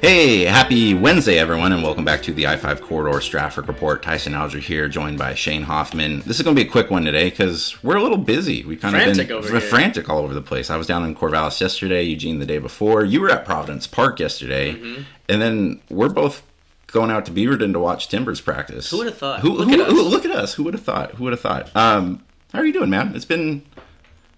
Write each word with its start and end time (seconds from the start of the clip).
Hey, 0.00 0.44
happy 0.44 0.94
Wednesday, 0.94 1.38
everyone, 1.38 1.72
and 1.72 1.82
welcome 1.82 2.06
back 2.06 2.22
to 2.22 2.32
the 2.32 2.46
I 2.46 2.56
5 2.56 2.80
Corridor's 2.80 3.28
Traffic 3.28 3.68
Report. 3.68 4.02
Tyson 4.02 4.32
Alger 4.34 4.58
here, 4.58 4.88
joined 4.88 5.18
by 5.18 5.34
Shane 5.34 5.62
Hoffman. 5.62 6.20
This 6.20 6.38
is 6.38 6.42
going 6.42 6.56
to 6.56 6.62
be 6.62 6.66
a 6.66 6.70
quick 6.70 6.90
one 6.90 7.04
today 7.04 7.28
because 7.28 7.76
we're 7.84 7.96
a 7.96 8.02
little 8.02 8.16
busy. 8.16 8.64
We've 8.64 8.80
kind 8.80 8.94
Frantic 8.94 9.28
of 9.28 9.44
over 9.44 9.52
been 9.52 9.60
frantic 9.60 10.08
all 10.08 10.20
over 10.20 10.32
the 10.32 10.40
place. 10.40 10.70
I 10.70 10.76
was 10.78 10.86
down 10.86 11.04
in 11.04 11.14
Corvallis 11.14 11.60
yesterday, 11.60 12.02
Eugene 12.04 12.38
the 12.38 12.46
day 12.46 12.58
before. 12.58 13.04
You 13.04 13.20
were 13.20 13.30
at 13.30 13.44
Providence 13.44 13.86
Park 13.86 14.20
yesterday, 14.20 14.72
Mm-hmm. 14.74 15.02
and 15.28 15.42
then 15.42 15.80
we're 15.90 16.08
both 16.08 16.42
going 16.86 17.10
out 17.10 17.26
to 17.26 17.32
Beaverton 17.32 17.74
to 17.74 17.78
watch 17.78 18.08
Timbers 18.08 18.40
practice. 18.40 18.90
Who 18.90 18.98
would've 18.98 19.18
thought? 19.18 19.40
Who, 19.40 19.50
Look 19.52 19.68
who- 19.68 19.74
at 19.74 19.80
us. 19.80 19.90
who- 19.92 20.02
look 20.02 20.24
at 20.24 20.30
us. 20.32 20.54
Who 20.54 20.64
would 20.64 20.74
have 20.74 20.82
thought? 20.82 21.12
Who 21.16 21.24
would 21.24 21.34
have 21.34 21.40
thought? 21.40 21.70
Um, 21.76 22.22
how 22.54 22.60
are 22.60 22.64
you 22.64 22.72
doing, 22.72 22.88
man? 22.90 23.14
It's 23.14 23.26
been 23.26 23.62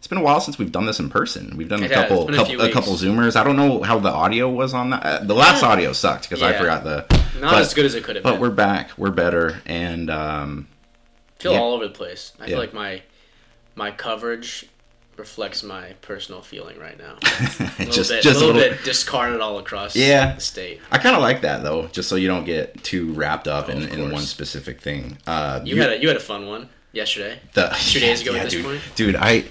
it's 0.03 0.09
been 0.09 0.19
a 0.19 0.23
while 0.23 0.41
since 0.41 0.59
we've 0.59 0.73
done 0.73 0.84
this 0.84 0.98
in 0.98 1.09
person. 1.09 1.57
We've 1.57 1.68
done 1.68 1.85
a 1.85 1.89
couple, 1.89 2.29
a 2.29 2.35
couple, 2.35 2.61
a 2.61 2.72
couple 2.72 2.95
zoomers. 2.95 3.36
I 3.36 3.45
don't 3.45 3.54
know 3.54 3.85
how 3.85 4.00
the 4.00 4.11
audio 4.11 4.49
was 4.50 4.75
on 4.75 4.90
that. 4.90 5.29
The 5.29 5.35
last 5.35 5.63
Yeah. 5.63 5.68
audio 5.68 5.93
sucked 5.93 6.29
because 6.29 6.43
I 6.43 6.54
forgot 6.59 6.82
the. 6.82 7.07
Not 7.40 7.53
but, 7.53 7.61
as 7.63 7.72
good 7.72 7.86
as 7.86 7.95
it 7.95 8.03
could 8.03 8.17
have 8.17 8.25
been. 8.25 8.32
But 8.32 8.40
been. 8.40 8.40
we're 8.40 8.50
back. 8.50 8.90
We're 8.99 9.12
better, 9.12 9.62
and 9.64 10.11
um, 10.11 10.67
feel 11.39 11.53
yeah. 11.53 11.61
all 11.61 11.75
over 11.75 11.85
the 11.86 11.95
place. 11.95 12.32
I 12.40 12.46
Yeah. 12.46 12.49
feel 12.49 12.59
like 12.59 12.75
my 12.75 13.03
my 13.76 13.93
coverage 13.93 14.67
reflects 15.17 15.62
my 15.62 15.93
personal 16.03 16.43
feeling 16.43 16.81
right 16.81 16.98
now. 16.98 17.14
A 17.79 17.84
just 17.84 18.11
bit, 18.11 18.25
just 18.25 18.25
a 18.25 18.29
little, 18.45 18.54
little. 18.57 18.73
bit 18.76 18.82
discarded 18.84 19.40
all 19.40 19.59
across 19.61 19.95
Yeah. 19.95 20.34
the 20.34 20.40
state. 20.40 20.81
I 20.90 20.98
kind 20.98 21.14
of 21.14 21.23
like 21.23 21.43
that 21.43 21.62
though, 21.62 21.87
just 21.87 22.09
so 22.09 22.17
you 22.17 22.26
don't 22.26 22.45
get 22.45 22.82
too 22.82 23.12
wrapped 23.12 23.46
up 23.46 23.67
Oh, 23.68 23.73
in, 23.73 23.87
in 23.89 24.11
one 24.11 24.23
specific 24.23 24.81
thing. 24.81 25.18
Uh, 25.29 25.61
You 25.64 25.81
had 25.81 25.93
a 25.93 26.03
you 26.03 26.09
had 26.09 26.17
a 26.17 26.21
fun 26.21 26.48
one 26.48 26.71
yesterday. 26.90 27.39
the, 27.54 27.68
two 27.79 28.00
days 28.00 28.21
ago 28.23 28.34
at 28.37 28.43
this 28.46 28.53
dude, 28.54 28.64
point? 28.64 28.81
dude. 28.96 29.14
I 29.17 29.45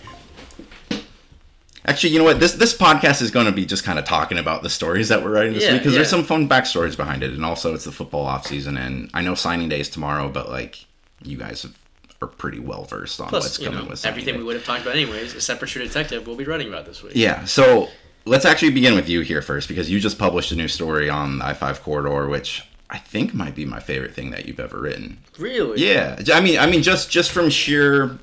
actually, 1.86 2.12
you 2.12 2.20
know 2.20 2.26
what? 2.26 2.40
This 2.40 2.54
this 2.54 2.78
podcast 2.78 3.22
is 3.22 3.32
going 3.32 3.46
to 3.46 3.52
be 3.52 3.66
just 3.66 3.84
kind 3.84 4.00
of 4.00 4.06
talking 4.06 4.38
about 4.38 4.64
the 4.64 4.70
stories 4.70 5.10
that 5.10 5.24
we're 5.24 5.32
writing 5.32 5.54
this 5.54 5.64
Yeah, 5.64 5.74
week 5.74 5.82
because 5.82 5.94
there's 5.96 6.10
some 6.10 6.24
fun 6.24 6.48
backstories 6.48 6.96
behind 6.98 7.24
it, 7.24 7.32
and 7.32 7.46
also 7.46 7.74
it's 7.74 7.86
the 7.86 7.92
football 7.92 8.26
off 8.26 8.48
season, 8.48 8.78
and 8.78 9.10
I 9.14 9.22
know 9.22 9.36
signing 9.36 9.70
day 9.70 9.80
is 9.80 9.90
tomorrow, 9.90 10.30
but 10.30 10.50
like 10.50 10.86
you 11.24 11.38
guys 11.38 11.64
have, 11.64 11.78
are 12.22 12.28
pretty 12.28 12.60
well 12.60 12.84
versed 12.84 13.20
on 13.20 13.28
what's 13.30 13.58
Plus, 13.58 13.60
you 13.60 13.66
coming 13.66 13.84
know, 13.84 13.90
with 13.90 14.06
everything 14.06 14.34
day. 14.34 14.40
we 14.40 14.44
would 14.46 14.56
have 14.56 14.66
talked 14.66 14.82
about 14.82 14.96
anyways, 14.96 15.34
except 15.34 15.60
for 15.60 15.66
True 15.66 15.84
Detective, 15.84 16.28
we'll 16.28 16.36
be 16.36 16.46
writing 16.46 16.68
about 16.68 16.86
this 16.86 17.04
week. 17.04 17.14
Yeah, 17.16 17.46
so 17.46 17.90
let's 18.26 18.46
actually 18.46 18.72
begin 18.72 18.96
with 18.96 19.10
you 19.10 19.22
here 19.22 19.42
first 19.42 19.68
because 19.68 19.90
you 19.90 20.00
just 20.00 20.20
published 20.20 20.52
a 20.52 20.56
new 20.56 20.68
story 20.68 21.10
on 21.10 21.40
the 21.40 21.46
I 21.46 21.54
five 21.54 21.82
corridor, 21.82 22.28
which 22.28 22.64
I 22.90 22.98
think 22.98 23.34
might 23.34 23.56
be 23.56 23.66
my 23.66 23.80
favorite 23.80 24.14
thing 24.14 24.32
that 24.32 24.46
you've 24.46 24.60
ever 24.60 24.80
written. 24.80 25.20
Really? 25.40 25.82
Yeah, 25.84 26.20
I 26.34 26.42
mean, 26.42 26.60
I 26.60 26.68
mean, 26.68 26.84
just 26.84 27.10
just 27.10 27.32
from 27.32 27.50
sheer. 27.50 28.20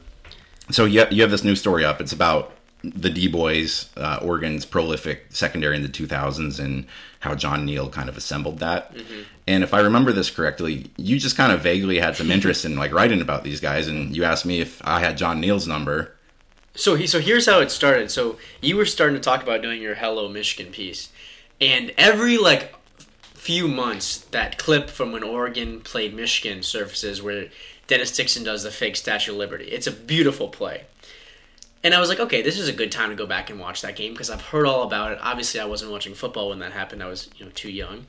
So 0.70 0.84
you 0.84 1.06
you 1.10 1.22
have 1.22 1.30
this 1.30 1.42
new 1.44 1.56
story 1.56 1.84
up. 1.84 2.00
It's 2.00 2.12
about 2.12 2.52
the 2.82 3.10
D 3.10 3.26
boys, 3.28 3.90
uh, 3.96 4.18
Oregon's 4.22 4.64
prolific 4.64 5.26
secondary 5.30 5.76
in 5.76 5.82
the 5.82 5.88
2000s, 5.88 6.58
and 6.58 6.86
how 7.20 7.34
John 7.34 7.64
Neal 7.64 7.88
kind 7.88 8.08
of 8.08 8.16
assembled 8.16 8.58
that. 8.60 8.94
And 9.46 9.64
if 9.64 9.74
I 9.74 9.80
remember 9.80 10.12
this 10.12 10.30
correctly, 10.30 10.90
you 10.96 11.18
just 11.18 11.36
kind 11.36 11.52
of 11.52 11.60
vaguely 11.60 11.98
had 11.98 12.16
some 12.16 12.30
interest 12.30 12.64
in 12.64 12.76
like 12.76 12.92
writing 12.92 13.20
about 13.20 13.44
these 13.44 13.60
guys, 13.60 13.88
and 13.88 14.16
you 14.16 14.24
asked 14.24 14.46
me 14.46 14.60
if 14.60 14.80
I 14.84 15.00
had 15.00 15.18
John 15.18 15.40
Neal's 15.40 15.66
number. 15.66 16.14
So 16.74 16.94
he, 16.94 17.06
so 17.08 17.20
here's 17.20 17.46
how 17.46 17.60
it 17.60 17.70
started. 17.70 18.10
So 18.10 18.38
you 18.60 18.76
were 18.76 18.84
starting 18.84 19.16
to 19.16 19.22
talk 19.22 19.42
about 19.42 19.62
doing 19.62 19.82
your 19.82 19.96
Hello 19.96 20.28
Michigan 20.28 20.72
piece, 20.72 21.10
and 21.60 21.92
every 21.98 22.38
like 22.38 22.74
few 23.48 23.66
months, 23.66 24.18
that 24.18 24.58
clip 24.58 24.90
from 24.90 25.10
when 25.10 25.22
Oregon 25.22 25.80
played 25.80 26.12
Michigan 26.14 26.62
surfaces 26.62 27.22
where 27.22 27.46
Dennis 27.86 28.14
Dixon 28.14 28.44
does 28.44 28.62
the 28.62 28.70
fake 28.70 28.94
Statue 28.94 29.32
of 29.32 29.38
Liberty. 29.38 29.64
It's 29.64 29.86
a 29.86 29.90
beautiful 29.90 30.48
play. 30.48 30.84
And 31.84 31.94
I 31.94 32.00
was 32.00 32.08
like, 32.08 32.18
okay, 32.20 32.42
this 32.42 32.58
is 32.58 32.68
a 32.68 32.72
good 32.72 32.90
time 32.90 33.10
to 33.10 33.14
go 33.16 33.24
back 33.26 33.50
and 33.50 33.60
watch 33.60 33.82
that 33.82 33.94
game 33.96 34.12
because 34.12 34.30
I've 34.30 34.40
heard 34.42 34.66
all 34.66 34.82
about 34.82 35.12
it. 35.12 35.18
Obviously, 35.22 35.60
I 35.60 35.64
wasn't 35.64 35.92
watching 35.92 36.14
football 36.14 36.48
when 36.48 36.58
that 36.58 36.72
happened. 36.72 37.02
I 37.02 37.06
was, 37.06 37.30
you 37.36 37.44
know, 37.44 37.52
too 37.54 37.70
young. 37.70 38.06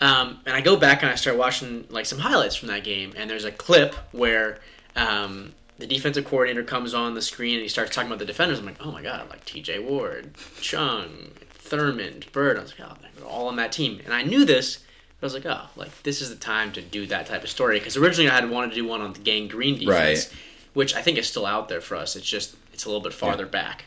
Um, 0.00 0.40
and 0.44 0.54
I 0.54 0.60
go 0.60 0.76
back 0.76 1.02
and 1.02 1.10
I 1.10 1.14
start 1.14 1.38
watching 1.38 1.86
like 1.88 2.04
some 2.04 2.18
highlights 2.18 2.54
from 2.56 2.68
that 2.68 2.84
game, 2.84 3.14
and 3.16 3.30
there's 3.30 3.46
a 3.46 3.50
clip 3.52 3.94
where 4.12 4.58
um, 4.94 5.54
the 5.78 5.86
defensive 5.86 6.26
coordinator 6.26 6.62
comes 6.62 6.92
on 6.92 7.14
the 7.14 7.22
screen 7.22 7.54
and 7.54 7.62
he 7.62 7.68
starts 7.68 7.94
talking 7.94 8.08
about 8.08 8.18
the 8.18 8.26
defenders. 8.26 8.58
I'm 8.58 8.66
like, 8.66 8.84
oh 8.84 8.92
my 8.92 9.00
god, 9.02 9.30
like 9.30 9.44
T.J. 9.46 9.78
Ward, 9.78 10.34
Chung, 10.60 11.30
Thurmond, 11.58 12.30
Byrd. 12.32 12.58
I 12.58 12.62
was 12.62 12.78
like, 12.78 12.88
oh, 12.90 12.96
they're 13.16 13.26
all 13.26 13.48
on 13.48 13.56
that 13.56 13.72
team, 13.72 14.00
and 14.04 14.12
I 14.12 14.22
knew 14.22 14.44
this. 14.44 14.78
But 15.18 15.24
I 15.24 15.32
was 15.32 15.34
like, 15.34 15.46
oh, 15.46 15.66
like 15.76 16.02
this 16.02 16.20
is 16.20 16.28
the 16.28 16.36
time 16.36 16.72
to 16.72 16.82
do 16.82 17.06
that 17.06 17.24
type 17.26 17.42
of 17.42 17.48
story 17.48 17.78
because 17.78 17.96
originally 17.96 18.28
I 18.30 18.34
had 18.34 18.50
wanted 18.50 18.70
to 18.70 18.74
do 18.76 18.86
one 18.86 19.00
on 19.00 19.14
the 19.14 19.20
gang 19.20 19.48
green 19.48 19.78
defense, 19.78 20.26
Right. 20.28 20.34
which 20.74 20.94
I 20.94 21.00
think 21.00 21.16
is 21.16 21.26
still 21.26 21.46
out 21.46 21.70
there 21.70 21.80
for 21.80 21.96
us. 21.96 22.16
It's 22.16 22.26
just 22.26 22.54
it's 22.76 22.84
a 22.84 22.88
little 22.88 23.02
bit 23.02 23.14
farther 23.14 23.46
back. 23.46 23.86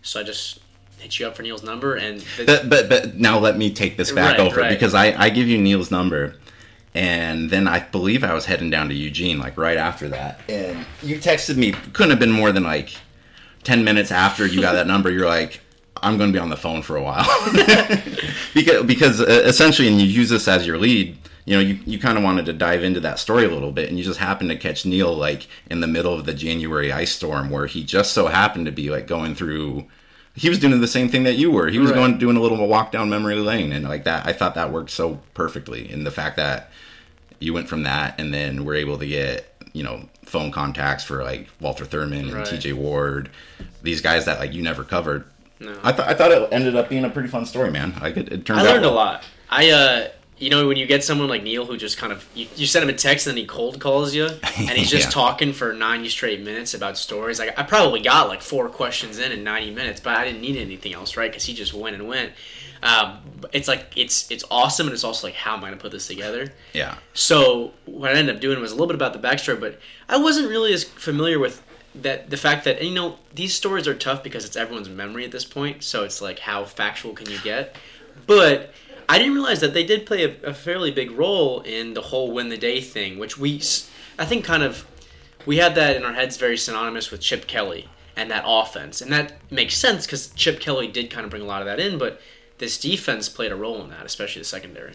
So 0.00 0.18
I 0.18 0.22
just 0.22 0.58
hit 0.98 1.18
you 1.18 1.26
up 1.26 1.36
for 1.36 1.42
Neal's 1.42 1.62
number, 1.62 1.94
and 1.94 2.24
But 2.46 2.70
but 2.70 2.88
but 2.88 3.16
now 3.16 3.38
let 3.38 3.58
me 3.58 3.70
take 3.70 3.98
this 3.98 4.10
back 4.10 4.38
Right, 4.38 4.46
over 4.46 4.60
right. 4.62 4.70
because 4.70 4.94
I 4.94 5.12
I 5.24 5.28
give 5.28 5.46
you 5.46 5.58
Neal's 5.58 5.90
number, 5.90 6.36
and 6.94 7.50
then 7.50 7.68
I 7.68 7.80
believe 7.80 8.24
I 8.24 8.32
was 8.32 8.46
heading 8.46 8.70
down 8.70 8.88
to 8.88 8.94
Eugene 8.94 9.38
like 9.38 9.58
right 9.58 9.76
after 9.76 10.08
that, 10.08 10.40
and 10.48 10.86
you 11.02 11.18
texted 11.18 11.56
me. 11.58 11.72
Couldn't 11.92 12.10
have 12.10 12.18
been 12.18 12.32
more 12.32 12.50
than 12.50 12.62
like 12.64 12.96
ten 13.62 13.84
minutes 13.84 14.10
after 14.10 14.46
you 14.46 14.62
got 14.62 14.72
that 14.72 14.86
number. 14.86 15.10
You're 15.10 15.28
like. 15.28 15.60
I'm 16.02 16.18
going 16.18 16.32
to 16.32 16.36
be 16.36 16.40
on 16.42 16.50
the 16.50 16.56
phone 16.56 16.82
for 16.82 16.96
a 16.96 17.02
while 17.02 17.24
because 18.52 18.84
because 18.84 19.20
uh, 19.22 19.42
essentially, 19.46 19.88
and 19.88 19.98
you 19.98 20.06
use 20.06 20.28
this 20.28 20.48
as 20.48 20.66
your 20.66 20.76
lead. 20.76 21.16
You 21.46 21.54
know, 21.56 21.60
you, 21.60 21.78
you 21.84 21.98
kind 21.98 22.16
of 22.16 22.24
wanted 22.24 22.46
to 22.46 22.54
dive 22.54 22.82
into 22.82 23.00
that 23.00 23.18
story 23.18 23.44
a 23.44 23.50
little 23.50 23.70
bit, 23.72 23.88
and 23.90 23.98
you 23.98 24.04
just 24.04 24.18
happened 24.18 24.48
to 24.50 24.56
catch 24.56 24.86
Neal 24.86 25.14
like 25.14 25.46
in 25.70 25.80
the 25.80 25.86
middle 25.86 26.14
of 26.14 26.24
the 26.24 26.32
January 26.34 26.90
ice 26.90 27.12
storm, 27.12 27.50
where 27.50 27.66
he 27.66 27.84
just 27.84 28.12
so 28.12 28.26
happened 28.28 28.64
to 28.66 28.72
be 28.72 28.88
like 28.90 29.06
going 29.06 29.34
through. 29.34 29.84
He 30.36 30.48
was 30.48 30.58
doing 30.58 30.80
the 30.80 30.88
same 30.88 31.08
thing 31.10 31.22
that 31.24 31.34
you 31.34 31.50
were. 31.50 31.68
He 31.68 31.78
was 31.78 31.90
Right. 31.90 31.96
going 31.96 32.18
doing 32.18 32.36
a 32.36 32.40
little 32.40 32.66
walk 32.66 32.90
down 32.92 33.10
memory 33.10 33.34
lane, 33.36 33.72
and 33.72 33.86
like 33.86 34.04
that, 34.04 34.26
I 34.26 34.32
thought 34.32 34.54
that 34.54 34.72
worked 34.72 34.90
so 34.90 35.20
perfectly. 35.34 35.90
In 35.90 36.04
the 36.04 36.10
fact 36.10 36.36
that 36.38 36.70
you 37.40 37.52
went 37.52 37.68
from 37.68 37.82
that, 37.82 38.18
and 38.18 38.32
then 38.32 38.64
were 38.64 38.74
able 38.74 38.96
to 38.98 39.06
get 39.06 39.50
you 39.74 39.82
know 39.82 40.08
phone 40.24 40.50
contacts 40.50 41.04
for 41.04 41.22
like 41.22 41.48
Walter 41.60 41.84
Thurmond 41.84 42.20
and 42.22 42.32
Right. 42.32 42.46
T.J. 42.46 42.72
Ward, 42.72 43.28
these 43.82 44.00
guys 44.00 44.24
that 44.24 44.38
like 44.40 44.54
you 44.54 44.62
never 44.62 44.82
covered. 44.82 45.24
No. 45.60 45.76
I 45.84 45.92
thought 45.92 46.08
I 46.08 46.14
thought 46.14 46.32
it 46.32 46.48
ended 46.52 46.74
up 46.74 46.88
being 46.88 47.04
a 47.04 47.10
pretty 47.10 47.28
fun 47.28 47.44
story, 47.44 47.70
man. 47.70 47.94
Like 48.00 48.16
it, 48.16 48.32
it 48.32 48.46
turned. 48.46 48.60
I 48.60 48.62
learned 48.62 48.86
a 48.86 48.90
lot. 48.90 49.24
I 49.50 49.70
uh 49.70 50.08
you 50.38 50.50
know 50.50 50.66
when 50.66 50.76
you 50.76 50.84
get 50.86 51.04
someone 51.04 51.28
like 51.28 51.42
Neal 51.42 51.64
who 51.64 51.76
just 51.76 51.96
kind 51.96 52.12
of 52.12 52.26
you, 52.34 52.46
you 52.56 52.66
send 52.66 52.82
him 52.82 52.88
a 52.94 52.98
text 52.98 53.26
and 53.26 53.36
then 53.36 53.42
he 53.42 53.46
cold 53.46 53.80
calls 53.80 54.14
you 54.14 54.24
and 54.58 54.70
he's 54.70 54.90
just 54.90 55.06
Yeah. 55.06 55.10
talking 55.10 55.52
for 55.52 55.72
90 55.72 56.08
straight 56.08 56.40
minutes 56.42 56.74
about 56.74 56.98
stories. 56.98 57.38
Like 57.38 57.58
I 57.58 57.62
probably 57.62 58.00
got 58.00 58.28
like 58.28 58.42
four 58.42 58.68
questions 58.68 59.18
in 59.18 59.30
in 59.32 59.44
90 59.44 59.70
minutes, 59.72 60.00
but 60.00 60.16
I 60.16 60.24
didn't 60.24 60.40
need 60.40 60.56
anything 60.56 60.92
else, 60.92 61.16
right? 61.16 61.30
Because 61.30 61.44
he 61.44 61.54
just 61.54 61.72
went 61.72 61.94
and 61.96 62.08
went. 62.08 62.32
Um, 62.82 63.18
it's 63.52 63.66
like 63.68 63.92
it's 63.96 64.30
it's 64.30 64.44
awesome 64.50 64.88
and 64.88 64.94
it's 64.94 65.04
also 65.04 65.26
like 65.28 65.34
how 65.36 65.54
am 65.56 65.64
I 65.64 65.68
gonna 65.68 65.80
put 65.80 65.92
this 65.92 66.06
together? 66.08 66.52
Yeah. 66.74 66.96
So 67.14 67.72
what 67.86 68.10
I 68.10 68.18
ended 68.18 68.34
up 68.34 68.40
doing 68.42 68.60
was 68.60 68.72
a 68.72 68.74
little 68.74 68.88
bit 68.88 68.96
about 68.96 69.12
the 69.14 69.20
backstory, 69.26 69.58
but 69.58 69.78
I 70.08 70.18
wasn't 70.18 70.48
really 70.50 70.72
as 70.74 70.84
familiar 70.84 71.38
with 71.38 71.62
that 71.94 72.28
the 72.28 72.36
fact 72.36 72.64
that 72.64 72.82
you 72.82 72.92
know 72.92 73.18
these 73.32 73.54
stories 73.54 73.86
are 73.86 73.94
tough 73.94 74.22
because 74.24 74.44
it's 74.44 74.56
everyone's 74.56 74.88
memory 74.88 75.24
at 75.24 75.30
this 75.30 75.44
point. 75.44 75.82
So 75.84 76.02
it's 76.04 76.20
like 76.20 76.40
how 76.40 76.64
factual 76.64 77.14
can 77.14 77.30
you 77.30 77.38
get? 77.42 77.76
But 78.26 78.74
I 79.08 79.18
didn't 79.18 79.34
realize 79.34 79.60
that 79.60 79.74
they 79.74 79.84
did 79.84 80.06
play 80.06 80.24
a, 80.24 80.50
a 80.50 80.54
fairly 80.54 80.90
big 80.90 81.10
role 81.10 81.60
in 81.60 81.94
the 81.94 82.00
whole 82.02 82.32
win 82.32 82.48
the 82.48 82.56
day 82.58 82.80
thing, 82.80 83.18
which 83.18 83.36
we 83.38 83.60
I 84.18 84.24
think 84.24 84.44
kind 84.44 84.62
of 84.62 84.86
we 85.46 85.58
had 85.58 85.74
that 85.74 85.96
in 85.96 86.04
our 86.04 86.12
heads 86.14 86.36
very 86.36 86.56
synonymous 86.56 87.10
with 87.10 87.20
Chip 87.20 87.46
Kelly 87.46 87.88
and 88.16 88.30
that 88.30 88.44
offense, 88.46 89.00
and 89.02 89.12
that 89.12 89.34
makes 89.50 89.76
sense 89.76 90.06
because 90.06 90.28
Chip 90.30 90.60
Kelly 90.60 90.86
did 90.86 91.10
kind 91.10 91.24
of 91.24 91.30
bring 91.30 91.42
a 91.42 91.46
lot 91.46 91.60
of 91.60 91.66
that 91.66 91.80
in, 91.80 91.98
but 91.98 92.20
this 92.58 92.78
defense 92.78 93.28
played 93.28 93.50
a 93.52 93.56
role 93.56 93.82
in 93.82 93.90
that, 93.90 94.06
especially 94.06 94.40
the 94.40 94.46
secondary. 94.46 94.94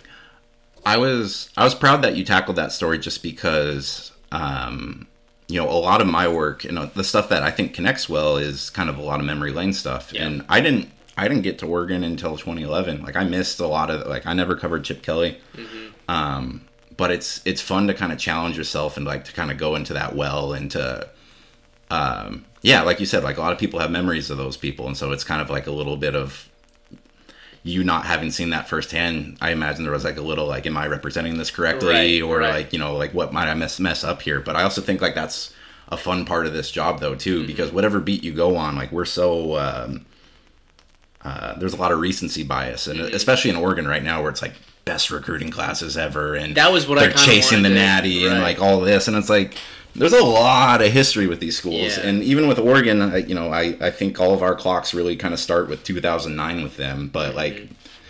I 0.85 0.97
was 0.97 1.49
I 1.57 1.63
was 1.65 1.75
proud 1.75 2.01
that 2.03 2.15
you 2.15 2.23
tackled 2.23 2.55
that 2.55 2.71
story 2.71 2.97
just 2.99 3.21
because 3.21 4.11
um, 4.31 5.07
you 5.47 5.59
know 5.61 5.69
a 5.69 5.73
lot 5.77 5.99
of 6.01 6.07
my 6.07 6.27
work 6.27 6.63
and 6.63 6.75
know, 6.75 6.85
the 6.85 7.03
stuff 7.03 7.27
that 7.29 7.43
I 7.43 7.51
think 7.51 7.73
connects 7.73 8.07
well 8.07 8.37
is 8.37 8.69
kind 8.69 8.89
of 8.89 8.97
a 8.97 9.01
lot 9.01 9.19
of 9.19 9.25
memory 9.25 9.51
lane 9.51 9.73
stuff, 9.73 10.13
Yeah. 10.13 10.25
and 10.25 10.45
I 10.47 10.61
didn't 10.61 10.89
I 11.19 11.27
didn't 11.27 11.43
get 11.43 11.59
to 11.59 11.65
Oregon 11.65 12.03
until 12.03 12.37
2011. 12.37 13.03
Like 13.03 13.15
I 13.15 13.23
missed 13.23 13.59
a 13.59 13.67
lot 13.67 13.89
of 13.89 14.07
like 14.07 14.25
I 14.25 14.33
never 14.33 14.55
covered 14.55 14.83
Chip 14.83 15.01
Kelly, 15.01 15.37
um, 16.07 16.61
but 16.97 17.11
it's 17.11 17.41
it's 17.45 17.61
fun 17.61 17.87
to 17.87 17.93
kind 17.93 18.11
of 18.11 18.17
challenge 18.19 18.57
yourself 18.57 18.97
and 18.97 19.05
like 19.05 19.25
to 19.25 19.33
kind 19.33 19.51
of 19.51 19.57
go 19.57 19.75
into 19.75 19.93
that 19.93 20.15
well 20.15 20.53
and 20.53 20.71
to 20.71 21.09
um, 21.91 22.45
yeah, 22.61 22.81
like 22.83 22.99
you 22.99 23.05
said, 23.05 23.23
like 23.23 23.37
a 23.37 23.41
lot 23.41 23.51
of 23.53 23.57
people 23.59 23.79
have 23.79 23.89
memories 23.91 24.29
of 24.29 24.37
those 24.37 24.57
people, 24.57 24.85
and 24.87 24.95
so 24.97 25.11
it's 25.11 25.23
kind 25.23 25.41
of 25.41 25.49
like 25.49 25.65
a 25.67 25.71
little 25.71 25.97
bit 25.97 26.15
of 26.15 26.47
you 27.63 27.83
not 27.83 28.05
having 28.05 28.31
seen 28.31 28.51
that 28.51 28.69
firsthand, 28.69 29.37
I 29.41 29.51
imagine 29.51 29.83
there 29.83 29.91
was 29.91 30.05
like 30.05 30.15
a 30.17 30.21
little 30.21 30.47
like, 30.47 30.65
am 30.65 30.77
I 30.77 30.87
representing 30.87 31.37
this 31.37 31.51
correctly, 31.51 32.21
Right, 32.21 32.21
or 32.21 32.37
right. 32.39 32.53
like 32.53 32.73
you 32.73 32.79
know, 32.79 32.95
like 32.95 33.13
what 33.13 33.33
might 33.33 33.49
I 33.49 33.53
mess 33.53 33.79
mess 33.79 34.03
up 34.03 34.21
here? 34.21 34.39
But 34.39 34.55
I 34.55 34.63
also 34.63 34.81
think 34.81 35.01
like 35.01 35.13
that's 35.15 35.53
a 35.89 35.97
fun 35.97 36.23
part 36.25 36.45
of 36.45 36.53
this 36.53 36.71
job 36.71 36.99
though 36.99 37.11
Mm-hmm. 37.11 37.17
too, 37.19 37.47
because 37.47 37.71
whatever 37.73 37.99
beat 37.99 38.23
you 38.23 38.31
go 38.31 38.55
on, 38.55 38.75
like 38.75 38.91
we're 38.91 39.03
so 39.05 39.57
um, 39.57 40.05
uh, 41.23 41.53
there's 41.59 41.73
a 41.73 41.77
lot 41.77 41.91
of 41.91 41.99
recency 41.99 42.43
bias, 42.43 42.87
and 42.87 42.99
Mm-hmm. 42.99 43.15
especially 43.15 43.51
in 43.51 43.57
Oregon 43.57 43.87
right 43.87 44.03
now, 44.03 44.21
where 44.21 44.31
it's 44.31 44.41
like 44.41 44.53
best 44.85 45.11
recruiting 45.11 45.51
classes 45.51 45.97
ever, 45.97 46.35
and 46.35 46.55
That 46.55 46.71
was 46.71 46.87
what 46.87 46.97
I 46.97 47.07
they're 47.07 47.11
chasing 47.13 47.61
the 47.63 47.69
natty 47.69 48.25
and 48.27 48.41
like 48.41 48.59
all 48.61 48.79
this, 48.81 49.07
and 49.07 49.15
it's 49.17 49.29
like 49.29 49.55
there's 49.95 50.13
a 50.13 50.23
lot 50.23 50.81
of 50.81 50.91
history 50.91 51.27
with 51.27 51.39
these 51.39 51.57
schools, 51.57 51.97
Yeah. 51.97 52.07
and 52.07 52.23
even 52.23 52.47
with 52.47 52.59
Oregon, 52.59 53.01
I, 53.01 53.17
you 53.17 53.35
know, 53.35 53.51
I 53.51 53.75
I 53.81 53.89
think 53.91 54.19
all 54.19 54.33
of 54.33 54.41
our 54.41 54.55
clocks 54.55 54.93
really 54.93 55.15
kind 55.15 55.33
of 55.33 55.39
start 55.39 55.67
with 55.69 55.83
2009 55.83 56.63
with 56.63 56.77
them, 56.77 57.09
but 57.11 57.35
like 57.35 57.67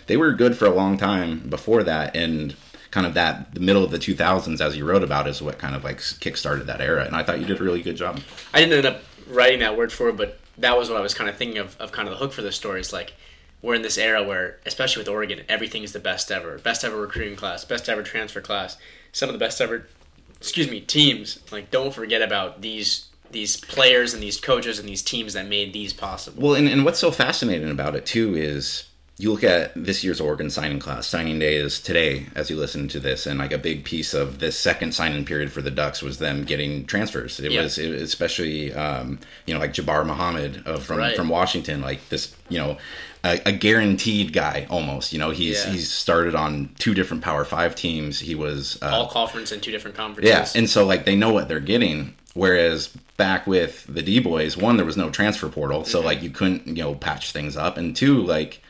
they 0.08 0.18
were 0.18 0.32
good 0.34 0.58
for 0.58 0.66
a 0.66 0.72
long 0.72 0.98
time 0.98 1.40
before 1.50 1.84
that, 1.84 2.16
and 2.16 2.56
kind 2.92 3.06
of 3.06 3.14
that 3.16 3.54
the 3.54 3.60
middle 3.60 3.84
of 3.84 3.92
the 3.92 4.00
2000s, 4.00 4.60
as 4.62 4.76
you 4.78 4.84
wrote 4.86 5.04
about, 5.04 5.28
is 5.28 5.42
what 5.42 5.58
kind 5.60 5.76
of 5.76 5.84
like 5.84 5.98
kickstarted 6.00 6.66
that 6.66 6.82
era. 6.82 7.06
And 7.06 7.16
I 7.16 7.22
thought 7.24 7.40
you 7.40 7.46
did 7.46 7.60
a 7.60 7.64
really 7.64 7.82
good 7.84 7.96
job. 7.96 8.20
I 8.54 8.60
didn't 8.62 8.74
end 8.78 8.86
up 8.88 9.04
writing 9.28 9.60
that 9.60 9.78
word 9.78 9.92
for 9.92 10.10
it, 10.10 10.18
but 10.18 10.40
that 10.60 10.78
was 10.78 10.90
what 10.90 10.98
I 10.98 11.02
was 11.02 11.14
kind 11.14 11.30
of 11.30 11.38
thinking 11.38 11.58
of, 11.58 11.76
of 11.80 11.92
kind 11.92 12.08
of 12.08 12.14
the 12.14 12.20
hook 12.20 12.34
for 12.34 12.42
the 12.42 12.52
story. 12.52 12.80
Is 12.80 12.94
like 12.94 13.14
we're 13.62 13.76
in 13.76 13.82
this 13.82 13.98
era 13.98 14.24
where, 14.24 14.60
especially 14.66 15.02
with 15.02 15.10
Oregon, 15.10 15.42
everything 15.50 15.84
is 15.84 15.94
the 15.94 16.00
best 16.00 16.32
ever, 16.32 16.58
best 16.60 16.84
ever 16.84 17.00
recruiting 17.00 17.36
class, 17.36 17.66
best 17.66 17.90
ever 17.90 18.04
transfer 18.04 18.42
class, 18.42 18.78
some 19.12 19.30
of 19.30 19.34
the 19.34 19.40
best 19.40 19.60
ever, 19.60 19.88
excuse 20.38 20.70
me, 20.70 20.82
teams. 20.82 21.40
Like 21.52 21.72
don't 21.72 21.94
forget 21.94 22.22
about 22.22 22.62
these 22.62 23.08
these 23.32 23.58
players 23.58 24.14
and 24.14 24.24
these 24.24 24.40
coaches 24.40 24.80
and 24.80 24.90
these 24.90 25.04
teams 25.04 25.34
that 25.34 25.48
made 25.48 25.72
these 25.72 25.94
possible. 25.94 26.42
Well, 26.42 26.56
and, 26.56 26.68
and 26.68 26.84
what's 26.84 27.00
so 27.00 27.12
fascinating 27.12 27.70
about 27.70 27.96
it 27.96 28.06
too 28.06 28.36
is 28.36 28.89
you 29.20 29.30
look 29.34 29.44
at 29.44 29.74
this 29.76 30.02
year's 30.02 30.22
Oregon 30.22 30.50
signing 30.50 30.80
class. 30.80 31.06
Signing 31.06 31.40
day 31.40 31.58
is 31.58 31.82
today 31.82 32.28
as 32.36 32.50
you 32.50 32.56
listen 32.56 32.88
to 32.88 33.02
this, 33.02 33.26
and 33.28 33.38
like 33.38 33.52
a 33.52 33.58
big 33.58 33.84
piece 33.84 34.14
of 34.14 34.40
this 34.40 34.58
second 34.58 34.94
signing 34.94 35.26
period 35.26 35.52
for 35.52 35.62
the 35.62 35.70
Ducks 35.70 36.02
was 36.02 36.20
them 36.20 36.46
getting 36.46 36.86
transfers. 36.86 37.38
It 37.40 37.52
Yeah. 37.52 37.64
was 37.64 37.78
it, 37.78 37.92
especially 38.02 38.74
um, 38.74 39.20
you 39.46 39.54
know 39.54 39.60
like 39.60 39.74
Jabbar 39.74 40.06
Muhammad 40.06 40.64
uh, 40.66 40.78
from 40.80 40.98
Right. 41.00 41.16
from 41.18 41.28
Washington, 41.28 41.82
like 41.82 42.08
this 42.08 42.34
you 42.48 42.58
know 42.58 42.78
a, 43.26 43.42
a 43.46 43.52
guaranteed 43.52 44.32
guy 44.32 44.66
almost. 44.70 45.12
You 45.12 45.20
know 45.20 45.32
he's 45.32 45.66
Yeah. 45.66 45.74
he's 45.74 45.92
started 45.92 46.34
on 46.34 46.70
two 46.80 46.94
different 46.94 47.22
Power 47.22 47.44
Five 47.44 47.76
teams. 47.76 48.22
He 48.22 48.36
was 48.36 48.80
uh, 48.82 48.86
All 48.88 49.08
conference 49.08 49.52
in 49.52 49.60
two 49.60 49.72
different 49.72 49.98
conferences. 49.98 50.30
yeah, 50.34 50.48
and 50.58 50.70
so 50.70 50.86
like 50.86 51.04
they 51.04 51.18
know 51.18 51.34
what 51.34 51.50
they're 51.50 51.60
getting. 51.60 52.16
Whereas 52.36 52.88
back 53.18 53.48
with 53.48 53.86
the 53.90 54.02
D 54.02 54.20
boys, 54.20 54.56
one 54.56 54.78
there 54.78 54.86
was 54.86 54.96
no 54.96 55.10
transfer 55.10 55.50
portal, 55.50 55.82
Mm-hmm. 55.82 55.92
so 55.92 56.00
like 56.00 56.22
you 56.24 56.30
couldn't 56.30 56.68
you 56.68 56.84
know 56.84 56.96
patch 56.96 57.34
things 57.34 57.58
up, 57.58 57.76
and 57.78 57.94
two 57.94 58.22
like 58.24 58.62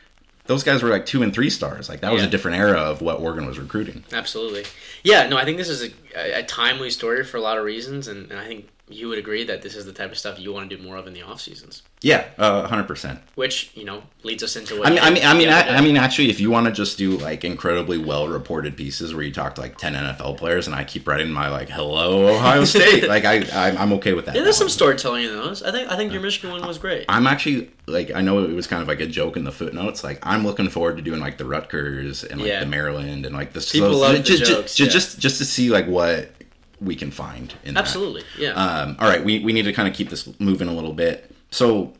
those 0.50 0.64
guys 0.64 0.82
were 0.82 0.88
like 0.88 1.06
two 1.06 1.22
and 1.22 1.32
three 1.32 1.48
stars. 1.48 1.88
Like 1.88 2.00
that 2.00 2.12
was 2.12 2.24
a 2.24 2.26
different 2.26 2.56
era 2.56 2.80
of 2.80 3.00
what 3.00 3.20
Oregon 3.20 3.46
was 3.46 3.56
recruiting. 3.56 4.02
Absolutely. 4.12 4.64
Yeah, 5.04 5.28
no, 5.28 5.36
I 5.36 5.44
think 5.44 5.58
this 5.58 5.68
is 5.68 5.84
a, 5.84 5.90
a, 6.16 6.40
a 6.40 6.42
timely 6.42 6.90
story 6.90 7.24
for 7.24 7.36
a 7.36 7.40
lot 7.40 7.56
of 7.56 7.64
reasons, 7.64 8.08
and, 8.08 8.28
and 8.32 8.40
I 8.40 8.48
think 8.48 8.68
you 8.90 9.08
would 9.08 9.18
agree 9.18 9.44
that 9.44 9.62
this 9.62 9.76
is 9.76 9.86
the 9.86 9.92
type 9.92 10.10
of 10.10 10.18
stuff 10.18 10.38
you 10.38 10.52
want 10.52 10.68
to 10.68 10.76
do 10.76 10.82
more 10.82 10.96
of 10.96 11.06
in 11.06 11.12
the 11.14 11.22
off 11.22 11.40
seasons. 11.40 11.82
Yeah, 12.02 12.24
uh, 12.38 12.66
hundred 12.66 12.84
percent. 12.88 13.20
Which 13.34 13.70
you 13.74 13.84
know 13.84 14.02
leads 14.22 14.42
us 14.42 14.56
into 14.56 14.78
what 14.78 14.86
I 14.86 14.90
mean, 14.90 14.98
I 15.00 15.10
mean, 15.10 15.24
I 15.24 15.34
mean, 15.34 15.48
I. 15.48 15.76
I 15.76 15.80
mean, 15.82 15.96
actually, 15.96 16.30
if 16.30 16.40
you 16.40 16.50
want 16.50 16.66
to 16.66 16.72
just 16.72 16.96
do 16.98 17.16
like 17.18 17.44
incredibly 17.44 17.98
well 17.98 18.26
reported 18.28 18.76
pieces 18.76 19.14
where 19.14 19.22
you 19.22 19.32
talk 19.32 19.54
to 19.56 19.60
like 19.60 19.76
ten 19.78 19.92
NFL 19.94 20.38
players, 20.38 20.66
and 20.66 20.74
I 20.74 20.84
keep 20.84 21.06
writing 21.06 21.30
my 21.30 21.48
like 21.50 21.68
"Hello 21.68 22.28
Ohio 22.34 22.64
State," 22.74 23.06
like 23.06 23.24
I, 23.24 23.42
I 23.52 23.76
I'm 23.76 23.92
okay 23.94 24.14
with 24.14 24.26
that. 24.26 24.34
yeah, 24.34 24.42
there's 24.42 24.56
some 24.56 24.68
storytelling 24.70 25.24
in 25.24 25.32
those. 25.32 25.62
I 25.62 25.70
think 25.72 25.90
I 25.92 25.96
think 25.96 26.12
your 26.12 26.22
Michigan 26.22 26.50
one 26.50 26.66
was 26.66 26.78
great. 26.78 27.04
I'm 27.08 27.26
actually 27.26 27.70
like 27.86 28.10
I 28.14 28.22
know 28.22 28.42
it 28.44 28.50
was 28.54 28.66
kind 28.66 28.80
of 28.80 28.88
like 28.88 29.00
a 29.00 29.06
joke 29.06 29.36
in 29.36 29.44
the 29.44 29.52
footnotes. 29.52 30.02
Like 30.02 30.18
I'm 30.22 30.44
looking 30.44 30.70
forward 30.70 30.96
to 30.96 31.02
doing 31.02 31.20
like 31.20 31.36
the 31.36 31.44
Rutgers 31.44 32.24
and 32.24 32.40
like 32.40 32.48
Yeah. 32.48 32.60
the 32.60 32.66
Maryland 32.66 33.26
and 33.26 33.34
like 33.36 33.52
the 33.52 33.60
People 33.60 33.90
love 33.98 34.16
the 34.16 34.22
ju- 34.22 34.38
ju- 34.38 34.44
jokes, 34.46 34.74
ju- 34.74 34.84
yeah. 34.84 34.90
just 34.90 35.18
just 35.18 35.36
to 35.38 35.44
see 35.44 35.68
like 35.68 35.86
what 35.86 36.30
we 36.80 36.96
can 36.96 37.10
find 37.10 37.54
in 37.64 37.74
that. 37.74 37.80
Absolutely, 37.80 38.22
yeah. 38.38 38.52
Um, 38.52 38.96
all 38.98 39.08
right, 39.08 39.24
we, 39.24 39.40
we 39.40 39.52
need 39.52 39.64
to 39.64 39.72
kind 39.72 39.88
of 39.88 39.94
keep 39.94 40.10
this 40.10 40.28
moving 40.40 40.68
a 40.68 40.72
little 40.72 40.92
bit. 40.92 41.30
So 41.50 41.92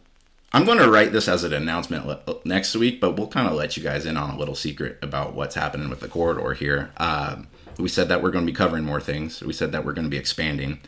I'm 0.53 0.65
going 0.65 0.79
to 0.79 0.91
write 0.91 1.13
this 1.13 1.29
as 1.29 1.45
an 1.45 1.53
announcement 1.53 2.07
le- 2.07 2.21
next 2.45 2.75
week, 2.75 3.01
but 3.01 3.17
we'll 3.17 3.29
kind 3.29 3.47
of 3.47 3.55
let 3.55 3.77
you 3.77 3.83
guys 3.83 4.07
in 4.07 4.17
on 4.17 4.31
a 4.31 4.39
little 4.39 4.55
secret 4.55 4.99
about 5.03 5.35
what's 5.35 5.55
happening 5.55 5.89
with 5.89 6.01
the 6.01 6.09
corridor 6.09 6.55
here. 6.55 6.91
Um, 6.97 7.49
we 7.79 7.89
said 7.89 8.09
that 8.09 8.23
we're 8.23 8.31
going 8.31 8.45
to 8.45 8.51
be 8.53 8.57
covering 8.57 8.85
more 8.85 9.01
things. 9.01 9.43
We 9.43 9.53
said 9.53 9.73
that 9.73 9.85
we're 9.85 9.93
going 9.93 10.07
to 10.07 10.11
be 10.11 10.19
expanding. 10.19 10.81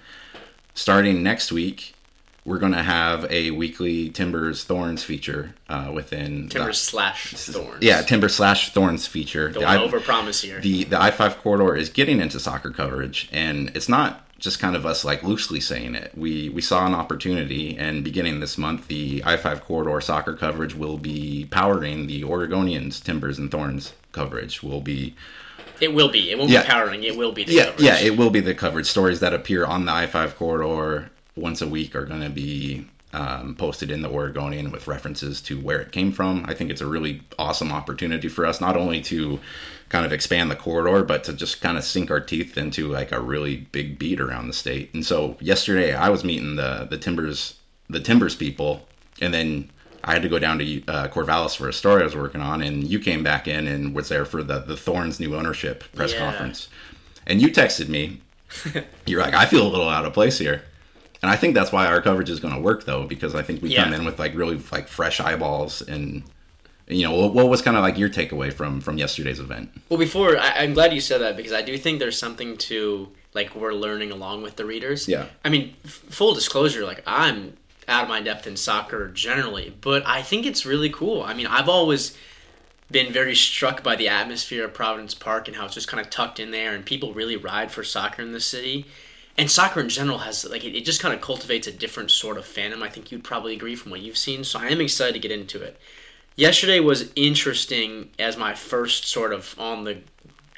Starting 0.74 1.22
next 1.22 1.52
week, 1.52 1.94
we're 2.44 2.58
going 2.58 2.72
to 2.72 2.82
have 2.82 3.30
a 3.30 3.50
weekly 3.52 4.10
Timbers 4.10 4.64
Thorns 4.64 5.04
feature 5.04 5.54
uh, 5.68 5.90
within 5.94 6.44
the- 6.48 6.54
Timber 6.54 6.72
slash 6.72 7.32
thorns. 7.34 7.82
yeah, 7.82 8.02
Timber 8.02 8.28
slash 8.28 8.72
Thorns 8.72 9.06
feature. 9.06 9.50
Don't 9.50 9.64
I- 9.64 9.76
over 9.82 10.00
promise 10.00 10.42
here. 10.42 10.60
the 10.60 10.84
the 10.84 11.00
I 11.00 11.10
five 11.10 11.38
corridor 11.38 11.76
is 11.76 11.88
getting 11.88 12.20
into 12.20 12.40
soccer 12.40 12.70
coverage, 12.70 13.28
and 13.32 13.70
it's 13.74 13.88
not 13.88 14.26
just 14.38 14.58
kind 14.58 14.74
of 14.74 14.84
us 14.84 15.04
like 15.04 15.22
loosely 15.22 15.60
saying 15.60 15.94
it. 15.94 16.10
We 16.16 16.48
we 16.48 16.60
saw 16.62 16.84
an 16.86 16.94
opportunity, 16.94 17.76
and 17.78 18.02
beginning 18.02 18.40
this 18.40 18.58
month, 18.58 18.88
the 18.88 19.22
I 19.24 19.36
five 19.36 19.62
corridor 19.62 20.00
soccer 20.00 20.34
coverage 20.34 20.74
will 20.74 20.98
be 20.98 21.46
powering 21.50 22.08
the 22.08 22.22
Oregonians 22.22 23.00
Timbers 23.02 23.38
and 23.38 23.50
Thorns 23.52 23.92
coverage. 24.10 24.60
Will 24.62 24.80
be 24.80 25.14
it 25.80 25.94
will 25.94 26.08
be. 26.10 26.30
It 26.30 26.38
won't 26.38 26.50
Yeah. 26.50 26.62
be 26.62 26.68
powering. 26.68 27.02
It 27.04 27.16
will 27.16 27.30
be. 27.32 27.44
The 27.44 27.52
yeah 27.54 27.64
coverage. 27.66 27.82
yeah 27.82 27.98
it 28.00 28.16
will 28.16 28.30
be 28.30 28.40
the 28.40 28.54
coverage. 28.54 28.86
Stories 28.86 29.20
that 29.20 29.32
appear 29.32 29.64
on 29.64 29.84
the 29.86 29.92
I 29.92 30.06
five 30.08 30.36
corridor 30.36 31.10
once 31.36 31.62
a 31.62 31.68
week 31.68 31.94
are 31.96 32.04
going 32.04 32.22
to 32.22 32.30
be. 32.30 32.86
Um, 33.14 33.56
posted 33.56 33.90
in 33.90 34.00
the 34.00 34.08
Oregonian 34.08 34.70
with 34.72 34.86
references 34.86 35.42
to 35.42 35.60
where 35.60 35.82
it 35.82 35.92
came 35.92 36.12
from. 36.12 36.46
I 36.48 36.54
think 36.54 36.70
it's 36.70 36.80
a 36.80 36.86
really 36.86 37.20
awesome 37.38 37.70
opportunity 37.70 38.26
for 38.26 38.46
us, 38.46 38.58
not 38.58 38.74
only 38.74 39.02
to 39.02 39.38
kind 39.90 40.06
of 40.06 40.14
expand 40.14 40.50
the 40.50 40.56
corridor, 40.56 41.04
but 41.04 41.22
to 41.24 41.34
just 41.34 41.60
kind 41.60 41.76
of 41.76 41.84
sink 41.84 42.10
our 42.10 42.20
teeth 42.20 42.56
into 42.56 42.88
like 42.88 43.12
a 43.12 43.20
really 43.20 43.68
big 43.70 43.98
beat 43.98 44.18
around 44.18 44.46
the 44.46 44.54
state. 44.54 44.94
And 44.94 45.04
so 45.04 45.36
yesterday 45.40 45.94
I 45.94 46.08
was 46.08 46.24
meeting 46.24 46.56
the 46.56 46.86
the 46.88 46.96
Timbers 46.96 47.58
the 47.86 48.00
Timbers 48.00 48.34
people, 48.34 48.88
and 49.20 49.34
then 49.34 49.70
I 50.02 50.14
had 50.14 50.22
to 50.22 50.30
go 50.30 50.38
down 50.38 50.58
to 50.60 50.82
uh, 50.86 51.08
Corvallis 51.08 51.54
for 51.54 51.68
a 51.68 51.72
story 51.74 52.00
I 52.00 52.04
was 52.06 52.16
working 52.16 52.40
on, 52.40 52.62
and 52.62 52.82
you 52.82 52.98
came 52.98 53.22
back 53.22 53.46
in 53.46 53.66
and 53.66 53.94
was 53.94 54.08
there 54.08 54.24
for 54.24 54.42
the 54.42 54.60
the 54.60 54.74
Thorns 54.78 55.20
new 55.20 55.36
ownership 55.36 55.84
press 55.94 56.14
Yeah. 56.14 56.20
conference, 56.20 56.70
and 57.26 57.42
you 57.42 57.48
texted 57.48 57.90
me. 57.90 58.22
You're 59.06 59.20
like, 59.20 59.34
I 59.34 59.44
feel 59.44 59.66
a 59.66 59.68
little 59.68 59.90
out 59.90 60.06
of 60.06 60.14
place 60.14 60.38
here. 60.38 60.62
And 61.22 61.30
I 61.30 61.36
think 61.36 61.54
that's 61.54 61.70
why 61.70 61.86
our 61.86 62.02
coverage 62.02 62.30
is 62.30 62.40
going 62.40 62.54
to 62.54 62.60
work, 62.60 62.84
though, 62.84 63.06
because 63.06 63.34
I 63.34 63.42
think 63.42 63.62
we 63.62 63.74
come 63.74 63.92
in 63.92 64.04
with 64.04 64.18
like 64.18 64.34
really 64.34 64.60
like 64.72 64.88
fresh 64.88 65.20
eyeballs, 65.20 65.80
and 65.80 66.24
you 66.88 67.04
know, 67.04 67.14
what, 67.14 67.34
what 67.34 67.48
was 67.48 67.62
kind 67.62 67.76
of 67.76 67.82
like 67.82 67.96
your 67.96 68.08
takeaway 68.08 68.52
from 68.52 68.80
from 68.80 68.98
yesterday's 68.98 69.38
event? 69.38 69.70
Well, 69.88 69.98
before 69.98 70.36
I, 70.36 70.50
I'm 70.58 70.74
glad 70.74 70.92
you 70.92 71.00
said 71.00 71.20
that 71.20 71.36
because 71.36 71.52
I 71.52 71.62
do 71.62 71.78
think 71.78 72.00
there's 72.00 72.18
something 72.18 72.56
to 72.58 73.08
like 73.34 73.54
we're 73.54 73.72
learning 73.72 74.10
along 74.10 74.42
with 74.42 74.56
the 74.56 74.64
readers. 74.64 75.08
Yeah. 75.08 75.26
I 75.44 75.48
mean, 75.48 75.74
f- 75.84 75.92
full 75.92 76.34
disclosure, 76.34 76.84
like 76.84 77.02
I'm 77.06 77.56
out 77.88 78.04
of 78.04 78.08
my 78.08 78.20
depth 78.20 78.46
in 78.46 78.56
soccer 78.56 79.08
generally, 79.08 79.74
but 79.80 80.02
I 80.06 80.22
think 80.22 80.44
it's 80.44 80.66
really 80.66 80.90
cool. 80.90 81.22
I 81.22 81.34
mean, 81.34 81.46
I've 81.46 81.68
always 81.68 82.16
been 82.90 83.12
very 83.12 83.34
struck 83.34 83.82
by 83.82 83.96
the 83.96 84.08
atmosphere 84.08 84.64
of 84.64 84.74
Providence 84.74 85.14
Park 85.14 85.48
and 85.48 85.56
how 85.56 85.64
it's 85.64 85.74
just 85.74 85.88
kind 85.88 86.00
of 86.00 86.10
tucked 86.10 86.38
in 86.38 86.50
there, 86.50 86.74
and 86.74 86.84
people 86.84 87.14
really 87.14 87.36
ride 87.36 87.72
for 87.72 87.82
soccer 87.82 88.22
in 88.22 88.32
the 88.32 88.40
city. 88.40 88.86
And 89.38 89.50
soccer 89.50 89.80
in 89.80 89.88
general 89.88 90.18
has 90.18 90.44
like 90.48 90.64
it, 90.64 90.76
it 90.76 90.84
just 90.84 91.00
kind 91.00 91.14
of 91.14 91.20
cultivates 91.20 91.66
a 91.66 91.72
different 91.72 92.10
sort 92.10 92.36
of 92.36 92.44
fandom. 92.44 92.82
I 92.82 92.88
think 92.88 93.10
you'd 93.10 93.24
probably 93.24 93.54
agree 93.54 93.76
from 93.76 93.90
what 93.90 94.00
you've 94.00 94.18
seen. 94.18 94.44
So 94.44 94.58
I 94.58 94.66
am 94.66 94.80
excited 94.80 95.14
to 95.14 95.18
get 95.18 95.30
into 95.30 95.62
it. 95.62 95.78
Yesterday 96.36 96.80
was 96.80 97.10
interesting 97.14 98.10
as 98.18 98.36
my 98.36 98.54
first 98.54 99.06
sort 99.06 99.32
of 99.32 99.54
on 99.58 99.84
the 99.84 99.98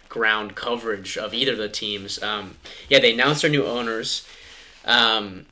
ground 0.09 0.54
coverage 0.54 1.19
of 1.19 1.35
either 1.35 1.52
of 1.52 1.59
the 1.59 1.69
teams. 1.69 2.23
Um, 2.23 2.57
yeah, 2.88 3.00
they 3.00 3.12
announced 3.12 3.43
their 3.43 3.50
new 3.50 3.64
owners, 3.64 4.26
um, 4.85 5.47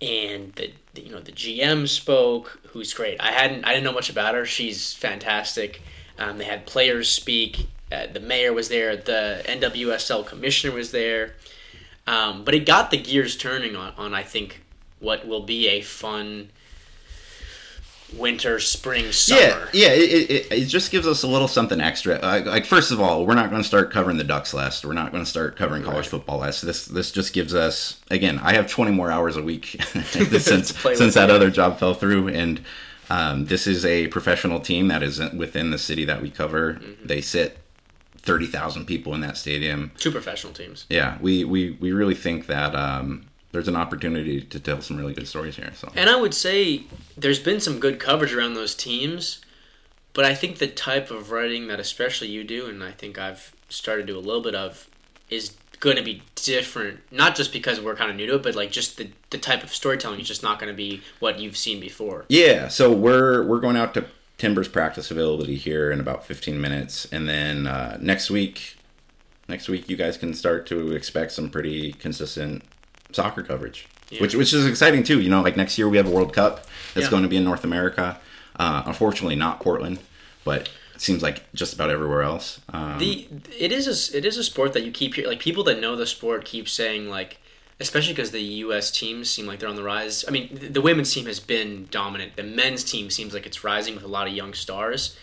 and 0.00 0.54
the, 0.54 0.72
the 0.94 1.02
you 1.02 1.12
know 1.12 1.20
the 1.20 1.32
GM 1.32 1.88
spoke, 1.88 2.60
who's 2.68 2.94
great. 2.94 3.20
I 3.20 3.32
hadn't 3.32 3.64
I 3.64 3.70
didn't 3.72 3.84
know 3.84 3.92
much 3.92 4.10
about 4.10 4.34
her. 4.34 4.46
She's 4.46 4.94
fantastic. 4.94 5.82
Um, 6.18 6.38
they 6.38 6.44
had 6.44 6.66
players 6.66 7.08
speak. 7.10 7.66
Uh, 7.92 8.06
the 8.06 8.20
mayor 8.20 8.52
was 8.52 8.68
there. 8.68 8.96
The 8.96 9.42
NWSL 9.44 10.26
commissioner 10.26 10.74
was 10.74 10.90
there. 10.90 11.34
Um, 12.06 12.44
but 12.44 12.54
it 12.54 12.66
got 12.66 12.90
the 12.90 12.98
gears 12.98 13.36
turning 13.36 13.74
on, 13.74 13.92
on 13.98 14.14
I 14.14 14.22
think 14.22 14.62
what 15.00 15.26
will 15.26 15.42
be 15.42 15.68
a 15.68 15.80
fun 15.82 16.50
winter, 18.16 18.60
spring, 18.60 19.10
summer. 19.12 19.68
Yeah, 19.72 19.88
yeah. 19.88 19.88
It, 19.88 20.30
it, 20.30 20.52
it 20.52 20.64
just 20.66 20.90
gives 20.90 21.06
us 21.06 21.22
a 21.22 21.26
little 21.26 21.48
something 21.48 21.80
extra. 21.80 22.18
Like, 22.20 22.46
like 22.46 22.64
first 22.64 22.92
of 22.92 23.00
all, 23.00 23.26
we're 23.26 23.34
not 23.34 23.50
going 23.50 23.62
to 23.62 23.66
start 23.66 23.90
covering 23.90 24.16
the 24.16 24.24
Ducks 24.24 24.54
last. 24.54 24.84
We're 24.84 24.92
not 24.92 25.10
going 25.12 25.24
to 25.24 25.28
start 25.28 25.56
covering 25.56 25.82
college 25.82 25.96
Right. 25.96 26.06
football 26.06 26.38
last. 26.38 26.62
This 26.62 26.86
this 26.86 27.10
just 27.10 27.32
gives 27.32 27.54
us 27.54 28.00
again. 28.10 28.38
I 28.38 28.54
have 28.54 28.70
20 28.70 28.92
more 28.92 29.10
hours 29.10 29.36
a 29.36 29.42
week 29.42 29.82
since 30.04 30.76
since 30.78 31.14
that 31.14 31.30
other 31.30 31.50
job 31.50 31.78
fell 31.78 31.94
through, 31.94 32.28
and 32.28 32.60
um, 33.10 33.46
this 33.46 33.66
is 33.66 33.84
a 33.84 34.06
professional 34.08 34.60
team 34.60 34.88
that 34.88 35.02
is 35.02 35.18
within 35.32 35.70
the 35.70 35.78
city 35.78 36.04
that 36.04 36.22
we 36.22 36.30
cover. 36.30 36.74
Mm-hmm. 36.74 37.06
They 37.06 37.20
sit 37.20 37.58
30,000 38.26 38.84
people 38.84 39.14
in 39.14 39.20
that 39.22 39.36
stadium. 39.36 39.92
Two 39.98 40.10
professional 40.10 40.52
teams. 40.52 40.84
Yeah, 40.90 41.16
we 41.20 41.44
we 41.44 41.70
we 41.80 41.92
really 41.92 42.14
think 42.14 42.46
that. 42.46 42.74
Um, 42.74 43.26
there's 43.52 43.68
an 43.68 43.76
opportunity 43.76 44.42
to 44.42 44.60
tell 44.60 44.82
some 44.82 44.98
really 44.98 45.14
good 45.14 45.26
stories 45.26 45.56
here. 45.56 45.72
So 45.72 45.90
And 45.96 46.10
I 46.10 46.20
would 46.20 46.34
say 46.34 46.82
there's 47.16 47.38
been 47.38 47.58
some 47.58 47.80
good 47.80 47.98
coverage 47.98 48.34
around 48.34 48.52
those 48.52 48.74
teams, 48.74 49.40
but 50.12 50.26
I 50.26 50.34
think 50.34 50.58
the 50.58 50.66
type 50.66 51.10
of 51.10 51.30
writing 51.30 51.66
that 51.68 51.80
especially 51.80 52.28
you 52.28 52.44
do, 52.44 52.66
and 52.66 52.84
I 52.84 52.90
think 52.90 53.18
I've 53.18 53.54
started 53.70 54.08
to 54.08 54.12
do 54.12 54.18
a 54.18 54.20
little 54.20 54.42
bit 54.42 54.54
of, 54.54 54.90
is 55.30 55.56
going 55.80 55.96
to 55.96 56.02
be 56.02 56.22
different. 56.34 57.00
Not 57.10 57.34
just 57.34 57.52
because 57.52 57.80
we're 57.80 57.96
kind 57.96 58.10
of 58.10 58.16
new 58.16 58.26
to 58.26 58.34
it, 58.34 58.42
but 58.42 58.54
like 58.54 58.70
just 58.70 58.98
the, 58.98 59.10
the 59.30 59.38
type 59.38 59.62
of 59.62 59.74
storytelling 59.74 60.20
is 60.20 60.28
just 60.28 60.42
not 60.42 60.58
going 60.58 60.72
to 60.72 60.76
be 60.76 61.02
what 61.20 61.38
you've 61.38 61.56
seen 61.56 61.80
before. 61.80 62.24
Yeah, 62.28 62.68
so 62.68 62.92
we're 62.92 63.42
we're 63.46 63.60
going 63.60 63.76
out 63.76 63.94
to 63.94 64.06
Timbers 64.38 64.68
practice 64.68 65.10
availability 65.10 65.56
here 65.56 65.90
in 65.90 65.98
about 65.98 66.24
15 66.26 66.60
minutes, 66.60 67.06
and 67.10 67.26
then 67.26 67.66
uh, 67.66 67.96
next 68.00 68.28
week, 68.30 68.76
next 69.48 69.66
week 69.68 69.88
you 69.88 69.96
guys 69.96 70.18
can 70.18 70.34
start 70.34 70.66
to 70.66 70.92
expect 70.92 71.32
some 71.32 71.48
pretty 71.48 71.92
consistent 71.94 72.62
soccer 73.12 73.42
coverage, 73.42 73.86
Yeah. 74.10 74.20
which 74.20 74.34
which 74.34 74.52
is 74.52 74.66
exciting 74.66 75.02
too. 75.04 75.22
You 75.22 75.30
know, 75.30 75.40
like 75.40 75.56
next 75.56 75.78
year 75.78 75.88
we 75.88 75.96
have 75.96 76.06
a 76.06 76.10
World 76.10 76.34
Cup 76.34 76.66
that's 76.92 77.06
Yeah. 77.06 77.10
going 77.10 77.22
to 77.22 77.30
be 77.30 77.38
in 77.38 77.44
North 77.44 77.64
America. 77.64 78.18
Uh, 78.56 78.82
unfortunately, 78.84 79.36
not 79.36 79.60
Portland, 79.60 80.00
but 80.44 80.68
it 80.94 81.00
seems 81.00 81.22
like 81.22 81.50
just 81.54 81.72
about 81.72 81.88
everywhere 81.88 82.20
else. 82.22 82.60
Um, 82.72 82.98
The 82.98 83.28
it 83.58 83.72
is 83.72 83.86
a 84.12 84.16
it 84.18 84.26
is 84.26 84.36
a 84.36 84.44
sport 84.44 84.74
that 84.74 84.82
you 84.82 84.90
keep 84.92 85.16
like 85.16 85.40
people 85.40 85.64
that 85.64 85.80
know 85.80 85.96
the 85.96 86.06
sport 86.06 86.44
keep 86.44 86.68
saying 86.68 87.08
like 87.08 87.38
especially 87.80 88.12
because 88.12 88.30
the 88.30 88.40
U.S. 88.40 88.90
teams 88.90 89.30
seem 89.30 89.46
like 89.46 89.58
they're 89.58 89.68
on 89.68 89.76
the 89.76 89.82
rise. 89.82 90.24
I 90.26 90.30
mean, 90.30 90.48
the, 90.52 90.68
the 90.68 90.80
women's 90.80 91.12
team 91.12 91.26
has 91.26 91.40
been 91.40 91.88
dominant. 91.90 92.36
The 92.36 92.42
men's 92.42 92.84
team 92.84 93.10
seems 93.10 93.34
like 93.34 93.46
it's 93.46 93.64
rising 93.64 93.94
with 93.94 94.04
a 94.04 94.08
lot 94.08 94.26
of 94.26 94.32
young 94.32 94.54
stars. 94.54 95.16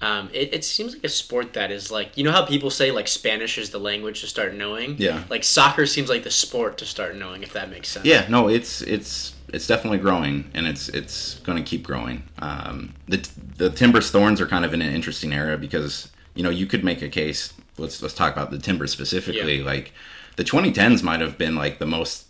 Um, 0.00 0.30
it, 0.32 0.52
it 0.52 0.64
seems 0.64 0.94
like 0.94 1.04
a 1.04 1.08
sport 1.08 1.52
that 1.52 1.70
is 1.70 1.92
like 1.92 2.16
you 2.16 2.24
know 2.24 2.32
how 2.32 2.44
people 2.44 2.70
say 2.70 2.90
like 2.90 3.06
Spanish 3.06 3.56
is 3.56 3.70
the 3.70 3.78
language 3.78 4.20
to 4.22 4.26
start 4.26 4.54
knowing. 4.54 4.96
Yeah. 4.98 5.22
Like 5.30 5.44
soccer 5.44 5.86
seems 5.86 6.08
like 6.08 6.24
the 6.24 6.30
sport 6.30 6.76
to 6.78 6.86
start 6.86 7.14
knowing 7.16 7.44
if 7.44 7.52
that 7.52 7.70
makes 7.70 7.88
sense. 7.88 8.04
yeah, 8.04 8.26
no, 8.28 8.48
it's 8.48 8.82
it's 8.82 9.34
it's 9.52 9.66
definitely 9.66 9.98
growing, 9.98 10.50
and 10.54 10.66
it's 10.66 10.88
it's 10.88 11.38
going 11.40 11.62
to 11.62 11.68
keep 11.68 11.86
growing. 11.86 12.24
Um, 12.40 12.94
the 13.06 13.28
the 13.58 13.70
Timbers 13.70 14.10
Thorns 14.10 14.40
are 14.40 14.46
kind 14.46 14.64
of 14.64 14.74
in 14.74 14.82
an 14.82 14.92
interesting 14.92 15.32
era 15.32 15.56
because 15.56 16.10
you 16.34 16.42
know 16.42 16.50
you 16.50 16.66
could 16.66 16.82
make 16.82 17.00
a 17.00 17.08
case. 17.08 17.52
Let's 17.78 18.02
let's 18.02 18.14
talk 18.14 18.32
about 18.32 18.50
the 18.50 18.58
Timbers 18.58 18.92
specifically. 18.92 19.58
Yeah. 19.58 19.64
Like 19.64 19.92
the 20.36 20.44
2010s 20.44 21.02
might 21.02 21.20
have 21.20 21.38
been 21.38 21.54
like 21.54 21.78
the 21.78 21.86
most 21.86 22.26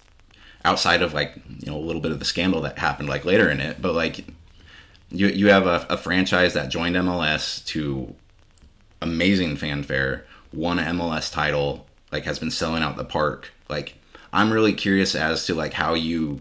outside 0.64 1.02
of 1.02 1.12
like 1.12 1.34
you 1.58 1.70
know 1.70 1.76
a 1.76 1.80
little 1.80 2.00
bit 2.00 2.12
of 2.12 2.18
the 2.18 2.24
scandal 2.24 2.60
that 2.62 2.78
happened 2.78 3.08
like 3.08 3.24
later 3.24 3.50
in 3.50 3.60
it, 3.60 3.82
but 3.82 3.94
like 3.94 4.24
you 5.10 5.28
you 5.28 5.48
have 5.48 5.66
a, 5.66 5.86
a 5.90 5.96
franchise 5.96 6.54
that 6.54 6.68
joined 6.68 6.96
MLS 6.96 7.64
to 7.66 8.14
amazing 9.00 9.56
fanfare, 9.56 10.24
won 10.52 10.78
an 10.78 10.96
MLS 10.96 11.32
title, 11.32 11.86
like 12.10 12.24
has 12.24 12.38
been 12.38 12.50
selling 12.50 12.82
out 12.82 12.96
the 12.96 13.04
park. 13.04 13.50
Like 13.68 13.96
I'm 14.32 14.52
really 14.52 14.72
curious 14.72 15.14
as 15.14 15.46
to 15.46 15.54
like 15.54 15.72
how 15.72 15.94
you 15.94 16.40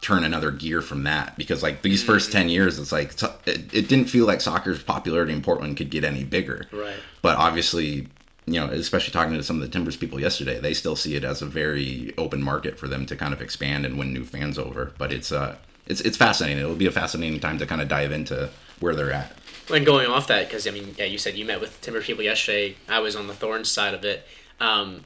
turn 0.00 0.22
another 0.22 0.50
gear 0.50 0.82
from 0.82 1.04
that 1.04 1.34
because 1.38 1.62
like 1.62 1.80
these 1.80 2.02
mm. 2.02 2.06
first 2.06 2.30
10 2.30 2.50
years 2.50 2.78
it's 2.78 2.92
like 2.92 3.14
it, 3.46 3.72
it 3.72 3.88
didn't 3.88 4.04
feel 4.04 4.26
like 4.26 4.38
soccer's 4.42 4.82
popularity 4.82 5.32
in 5.32 5.40
Portland 5.40 5.78
could 5.78 5.88
get 5.90 6.04
any 6.04 6.24
bigger. 6.24 6.66
Right. 6.70 6.96
But 7.22 7.38
obviously, 7.38 8.08
you 8.46 8.60
know, 8.60 8.66
especially 8.66 9.12
talking 9.12 9.34
to 9.34 9.42
some 9.42 9.56
of 9.56 9.62
the 9.62 9.68
Timbers 9.68 9.96
people 9.96 10.20
yesterday, 10.20 10.60
they 10.60 10.74
still 10.74 10.96
see 10.96 11.16
it 11.16 11.24
as 11.24 11.40
a 11.40 11.46
very 11.46 12.12
open 12.18 12.42
market 12.42 12.78
for 12.78 12.88
them 12.88 13.06
to 13.06 13.16
kind 13.16 13.32
of 13.32 13.40
expand 13.40 13.86
and 13.86 13.98
win 13.98 14.12
new 14.12 14.24
fans 14.24 14.58
over. 14.58 14.92
But 14.98 15.12
it's 15.12 15.32
uh 15.32 15.56
it's 15.86 16.00
it's 16.00 16.16
fascinating. 16.16 16.58
It'll 16.58 16.76
be 16.76 16.86
a 16.86 16.92
fascinating 16.92 17.40
time 17.40 17.58
to 17.58 17.66
kind 17.66 17.80
of 17.80 17.88
dive 17.88 18.12
into 18.12 18.50
where 18.80 18.94
they're 18.94 19.12
at. 19.12 19.32
And 19.72 19.86
going 19.86 20.06
off 20.06 20.26
that, 20.26 20.46
because 20.46 20.66
I 20.66 20.70
mean, 20.70 20.94
yeah, 20.98 21.06
you 21.06 21.16
said 21.16 21.36
you 21.36 21.44
met 21.46 21.60
with 21.60 21.80
timber 21.80 22.02
people 22.02 22.22
yesterday. 22.22 22.76
I 22.88 23.00
was 23.00 23.16
on 23.16 23.26
the 23.26 23.34
Thorns 23.34 23.70
side 23.70 23.94
of 23.94 24.04
it. 24.04 24.26
Um, 24.60 25.04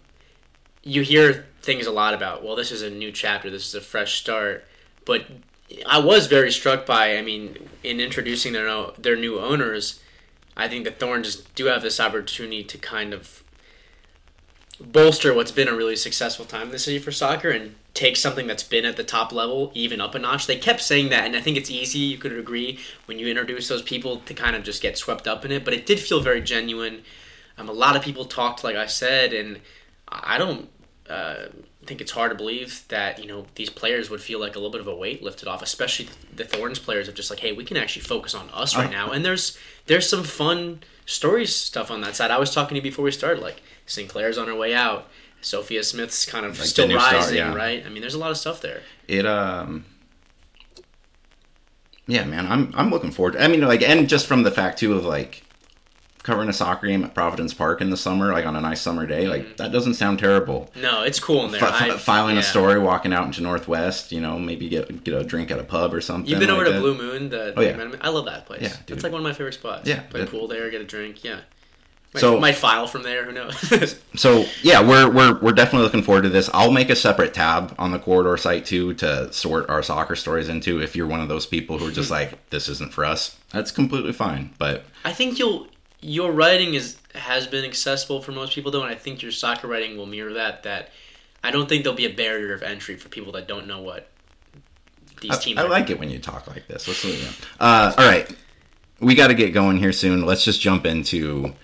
you 0.83 1.03
hear 1.03 1.47
things 1.63 1.87
a 1.87 1.93
lot 1.93 2.15
about, 2.15 2.43
well, 2.43 2.57
this 2.57 2.73
is 2.73 2.83
a 2.83 2.91
new 2.91 3.13
chapter, 3.13 3.51
this 3.51 3.67
is 3.67 3.75
a 3.75 3.81
fresh 3.81 4.19
start. 4.21 4.65
But 5.05 5.27
I 5.87 5.99
was 5.99 6.27
very 6.27 6.51
struck 6.51 6.87
by, 6.87 7.17
I 7.17 7.23
mean, 7.23 7.69
in 7.85 8.01
introducing 8.01 8.53
their 8.53 8.87
their 8.99 9.17
new 9.17 9.39
owners, 9.39 10.01
I 10.59 10.69
think 10.69 10.85
the 10.85 10.91
Thorns 10.91 11.37
do 11.55 11.67
have 11.67 11.83
this 11.83 12.01
opportunity 12.01 12.65
to 12.65 12.77
kind 12.77 13.15
of 13.15 13.45
bolster 14.81 15.33
what's 15.33 15.53
been 15.53 15.69
a 15.69 15.75
really 15.75 15.97
successful 15.97 16.45
time 16.45 16.67
in 16.67 16.71
the 16.71 16.79
city 16.79 16.99
for 16.99 17.11
soccer 17.11 17.51
and 17.51 17.75
take 17.95 18.17
something 18.17 18.47
that's 18.47 18.63
been 18.63 18.85
at 18.85 18.97
the 18.97 19.03
top 19.03 19.33
level 19.33 19.73
even 19.75 20.01
up 20.01 20.15
a 20.15 20.19
notch. 20.19 20.47
They 20.47 20.57
kept 20.57 20.81
saying 20.81 21.09
that, 21.11 21.25
and 21.25 21.37
I 21.37 21.41
think 21.41 21.57
it's 21.57 21.71
easy, 21.71 22.01
you 22.01 22.19
could 22.19 22.33
agree, 22.33 22.79
when 23.07 23.19
you 23.19 23.29
introduce 23.29 23.69
those 23.69 23.83
people 23.83 24.19
to 24.19 24.35
kind 24.35 24.55
of 24.55 24.63
just 24.63 24.83
get 24.83 24.99
swept 24.99 25.27
up 25.27 25.45
in 25.45 25.53
it. 25.53 25.65
But 25.65 25.75
it 25.75 25.87
did 25.87 26.01
feel 26.01 26.21
very 26.21 26.41
genuine. 26.41 27.03
Um, 27.57 27.69
a 27.69 27.73
lot 27.73 27.97
of 27.97 28.03
people 28.03 28.25
talked, 28.25 28.63
like 28.63 28.77
I 28.77 28.87
said, 28.87 29.33
and 29.33 29.61
I 30.09 30.39
don't 30.39 30.69
uh, 31.09 31.47
think 31.89 32.01
it's 32.01 32.13
hard 32.13 32.31
to 32.31 32.37
believe 32.37 32.85
that 32.89 33.19
you 33.19 33.27
know 33.27 33.47
these 33.55 33.71
players 33.71 34.11
would 34.11 34.21
feel 34.21 34.39
like 34.39 34.55
a 34.55 34.59
little 34.59 34.71
bit 34.71 34.81
of 34.81 34.87
a 34.87 34.95
weight 34.95 35.23
lifted 35.23 35.49
off, 35.49 35.63
especially 35.63 36.09
the 36.37 36.45
Thorns 36.45 36.79
players 36.79 37.09
of 37.09 37.15
just 37.15 37.31
like, 37.31 37.41
hey, 37.41 37.53
we 37.53 37.65
can 37.65 37.77
actually 37.77 38.03
focus 38.03 38.35
on 38.35 38.49
us 38.51 38.77
right 38.77 38.91
now. 38.91 39.11
And 39.11 39.25
there's 39.25 39.59
there's 39.87 40.09
some 40.09 40.23
fun 40.23 40.81
stories 41.07 41.55
stuff 41.55 41.91
on 41.91 42.03
that 42.03 42.15
side. 42.15 42.31
I 42.31 42.39
was 42.39 42.55
talking 42.55 42.75
to 42.75 42.77
you 42.77 42.83
before 42.83 43.05
we 43.05 43.11
started, 43.11 43.43
like 43.43 43.63
Sinclair's 43.87 44.39
on 44.39 44.47
her 44.47 44.55
way 44.55 44.75
out. 44.75 45.09
Sophia 45.41 45.83
Smith's 45.83 46.27
kind 46.27 46.45
of 46.45 46.59
Like 46.59 46.69
still 46.69 46.89
new 46.89 46.99
star, 46.99 47.13
rising, 47.15 47.37
yeah. 47.37 47.55
right? 47.55 47.85
I 47.87 47.89
mean, 47.89 48.01
there's 48.03 48.15
a 48.15 48.19
lot 48.19 48.31
of 48.31 48.37
stuff 48.37 48.61
there. 48.61 48.83
it 49.07 49.25
um 49.25 49.85
yeah 52.07 52.25
man 52.25 52.47
i'm 52.47 52.73
i'm 52.75 52.91
looking 52.91 53.11
forward 53.11 53.33
to, 53.33 53.43
i 53.43 53.49
mean 53.49 53.61
like 53.61 53.83
and 53.83 54.09
just 54.09 54.27
from 54.27 54.43
the 54.43 54.51
fact 54.51 54.79
too 54.79 54.95
of 54.95 55.05
like 55.05 55.43
covering 56.29 56.49
a 56.49 56.53
soccer 56.53 56.87
game 56.87 57.03
at 57.03 57.15
providence 57.15 57.53
park 57.53 57.81
in 57.81 57.91
the 57.91 57.97
summer 57.97 58.33
like 58.33 58.47
on 58.47 58.55
a 58.55 58.61
nice 58.61 58.81
summer 58.81 59.07
day 59.07 59.27
like 59.27 59.57
that 59.57 59.73
doesn't 59.73 59.95
sound 59.95 60.19
terrible 60.19 60.71
No, 60.77 61.03
it's 61.03 61.19
cool 61.19 61.45
in 61.47 61.51
there. 61.53 61.65
F- 61.65 61.83
f- 61.83 62.01
filing 62.01 62.35
yeah. 62.37 62.41
a 62.41 62.45
story 62.45 62.79
walking 62.79 63.13
out 63.13 63.25
into 63.27 63.43
northwest 63.43 64.13
you 64.13 64.21
know 64.21 64.39
maybe 64.39 64.69
get 64.69 65.03
get 65.03 65.15
a 65.15 65.25
drink 65.25 65.51
at 65.51 65.59
a 65.59 65.65
pub 65.65 65.93
or 65.95 66.01
something 66.01 66.31
You've 66.31 66.39
been 66.41 66.51
over 66.51 66.65
like 66.65 66.69
to 66.69 66.73
that. 66.75 66.81
Blue 66.81 66.95
Moon, 66.97 67.31
the, 67.31 67.55
Oh, 67.57 67.61
yeah. 67.63 67.91
I 68.01 68.11
love 68.11 68.27
that 68.27 68.47
place. 68.47 68.63
Yeah, 68.63 68.69
That's 68.69 68.85
dude. 68.87 69.03
like 69.03 69.13
one 69.13 69.21
of 69.23 69.25
my 69.25 69.33
favorite 69.33 69.55
spots. 69.55 69.89
Yeah, 69.89 70.01
play 70.03 70.21
that- 70.21 70.31
pool 70.31 70.47
there, 70.47 70.71
get 70.71 70.81
a 70.81 70.85
drink. 70.85 71.25
Yeah. 71.25 71.41
Might, 72.15 72.21
So- 72.21 72.41
might 72.41 72.55
file 72.57 72.87
from 72.87 73.03
there. 73.03 73.25
Who 73.25 73.33
knows? 73.33 73.99
so 74.17 74.45
yeah 74.63 74.81
we're, 74.87 75.11
we're 75.11 75.39
we're 75.41 75.53
definitely 75.53 75.85
looking 75.85 76.03
forward 76.03 76.23
to 76.23 76.29
this 76.31 76.49
i'll 76.55 76.71
make 76.73 76.89
a 76.91 76.97
separate 76.97 77.35
tab 77.35 77.75
on 77.79 77.91
the 77.93 77.99
corridor 77.99 78.37
site 78.39 78.65
too 78.65 78.95
to 78.95 79.31
sort 79.33 79.69
our 79.69 79.83
soccer 79.83 80.17
stories 80.17 80.49
into 80.49 80.81
if 80.81 80.97
you're 80.97 81.07
one 81.07 81.21
of 81.21 81.29
those 81.29 81.45
people 81.47 81.79
who 81.79 81.87
are 81.87 81.91
just 81.93 82.11
like 82.19 82.49
this 82.51 82.69
isn't 82.69 82.93
for 82.95 83.05
us 83.05 83.37
that's 83.53 83.71
completely 83.71 84.13
fine 84.13 84.51
but 84.59 84.85
I 85.05 85.13
think 85.13 85.39
you'll 85.39 85.67
your 86.01 86.33
writing 86.33 86.75
is 86.75 86.97
has 87.15 87.47
been 87.47 87.65
accessible 87.65 88.21
for 88.23 88.33
most 88.33 88.53
people 88.55 88.71
though, 88.71 88.83
and 88.83 88.91
I 88.91 88.95
think 88.95 89.23
your 89.23 89.33
soccer 89.33 89.67
writing 89.67 89.97
will 89.97 90.07
mirror 90.07 90.35
that. 90.35 90.63
That 90.63 90.91
I 91.43 91.51
don't 91.51 91.69
think 91.69 91.83
there'll 91.85 91.97
be 91.97 92.07
a 92.07 92.13
barrier 92.15 92.53
of 92.53 92.63
entry 92.63 92.97
for 92.97 93.09
people 93.09 93.33
that 93.33 93.49
don't 93.49 93.67
know 93.67 93.81
what 93.83 94.09
these 95.21 95.33
I, 95.33 95.37
teams. 95.39 95.59
I 95.59 95.65
are 95.65 95.69
like 95.69 95.91
it 95.91 95.99
when 95.99 96.11
you 96.11 96.19
talk 96.19 96.47
like 96.47 96.67
this. 96.69 96.87
Let's 96.87 97.05
leave 97.05 97.23
it. 97.23 97.47
Uh, 97.61 97.93
all 97.97 98.05
right, 98.09 98.31
we 99.01 99.15
got 99.15 99.29
to 99.29 99.35
get 99.35 99.53
going 99.53 99.77
here 99.79 99.93
soon. 99.93 100.25
Let's 100.25 100.45
just 100.45 100.61
jump 100.61 100.87
into. 100.87 101.55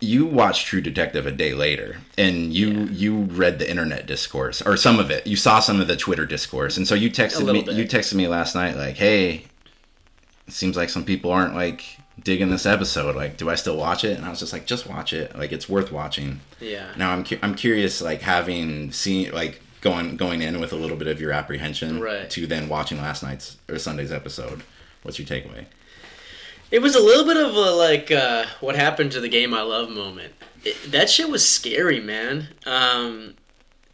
You 0.00 0.26
watched 0.26 0.66
True 0.66 0.82
Detective 0.82 1.26
a 1.26 1.30
day 1.30 1.54
later, 1.54 1.98
and 2.18 2.52
you 2.52 2.70
Yeah. 2.70 2.86
you 2.90 3.16
read 3.22 3.58
the 3.58 3.68
internet 3.68 4.06
discourse 4.06 4.60
or 4.60 4.76
some 4.76 4.98
of 4.98 5.10
it. 5.10 5.26
You 5.26 5.36
saw 5.36 5.60
some 5.60 5.80
of 5.80 5.86
the 5.86 5.96
Twitter 5.96 6.26
discourse, 6.26 6.76
and 6.76 6.86
so 6.86 6.94
you 6.94 7.10
texted 7.10 7.50
me. 7.50 7.62
bit. 7.62 7.74
You 7.74 7.84
texted 7.86 8.14
me 8.14 8.28
last 8.28 8.54
night 8.54 8.76
like, 8.76 8.96
"Hey, 8.96 9.46
it 10.46 10.52
seems 10.52 10.76
like 10.76 10.90
some 10.90 11.04
people 11.04 11.30
aren't 11.30 11.54
like 11.54 11.98
digging 12.22 12.50
this 12.50 12.66
episode. 12.66 13.16
Like, 13.16 13.36
do 13.36 13.50
I 13.50 13.54
still 13.54 13.76
watch 13.76 14.04
it?" 14.04 14.16
And 14.16 14.24
I 14.26 14.30
was 14.30 14.40
just 14.40 14.52
like, 14.52 14.66
"Just 14.66 14.86
watch 14.86 15.12
it. 15.12 15.36
Like, 15.36 15.52
it's 15.52 15.68
worth 15.68 15.90
watching." 15.92 16.40
Yeah. 16.60 16.92
Now 16.96 17.12
I'm 17.12 17.24
cu- 17.24 17.38
I'm 17.42 17.54
curious, 17.54 18.00
like 18.00 18.22
having 18.22 18.92
seen 18.92 19.32
like 19.32 19.60
going 19.80 20.16
going 20.16 20.40
in 20.42 20.60
with 20.60 20.72
a 20.72 20.76
little 20.76 20.96
bit 20.96 21.08
of 21.08 21.20
your 21.20 21.32
apprehension 21.32 22.00
Right. 22.00 22.30
to 22.30 22.46
then 22.46 22.68
watching 22.68 22.98
last 22.98 23.22
night's 23.22 23.56
or 23.68 23.78
Sunday's 23.78 24.12
episode. 24.12 24.62
What's 25.02 25.18
your 25.18 25.26
takeaway? 25.28 25.66
It 26.70 26.80
was 26.80 26.94
a 26.94 27.00
little 27.00 27.26
bit 27.26 27.36
of 27.36 27.54
a 27.54 27.70
like 27.72 28.10
uh, 28.10 28.46
what 28.60 28.74
happened 28.76 29.12
to 29.12 29.20
the 29.20 29.28
game 29.28 29.52
I 29.52 29.62
love 29.62 29.90
moment. 29.90 30.32
It, 30.64 30.76
that 30.92 31.10
shit 31.10 31.28
was 31.28 31.46
scary, 31.46 32.00
man. 32.00 32.48
Um, 32.64 33.34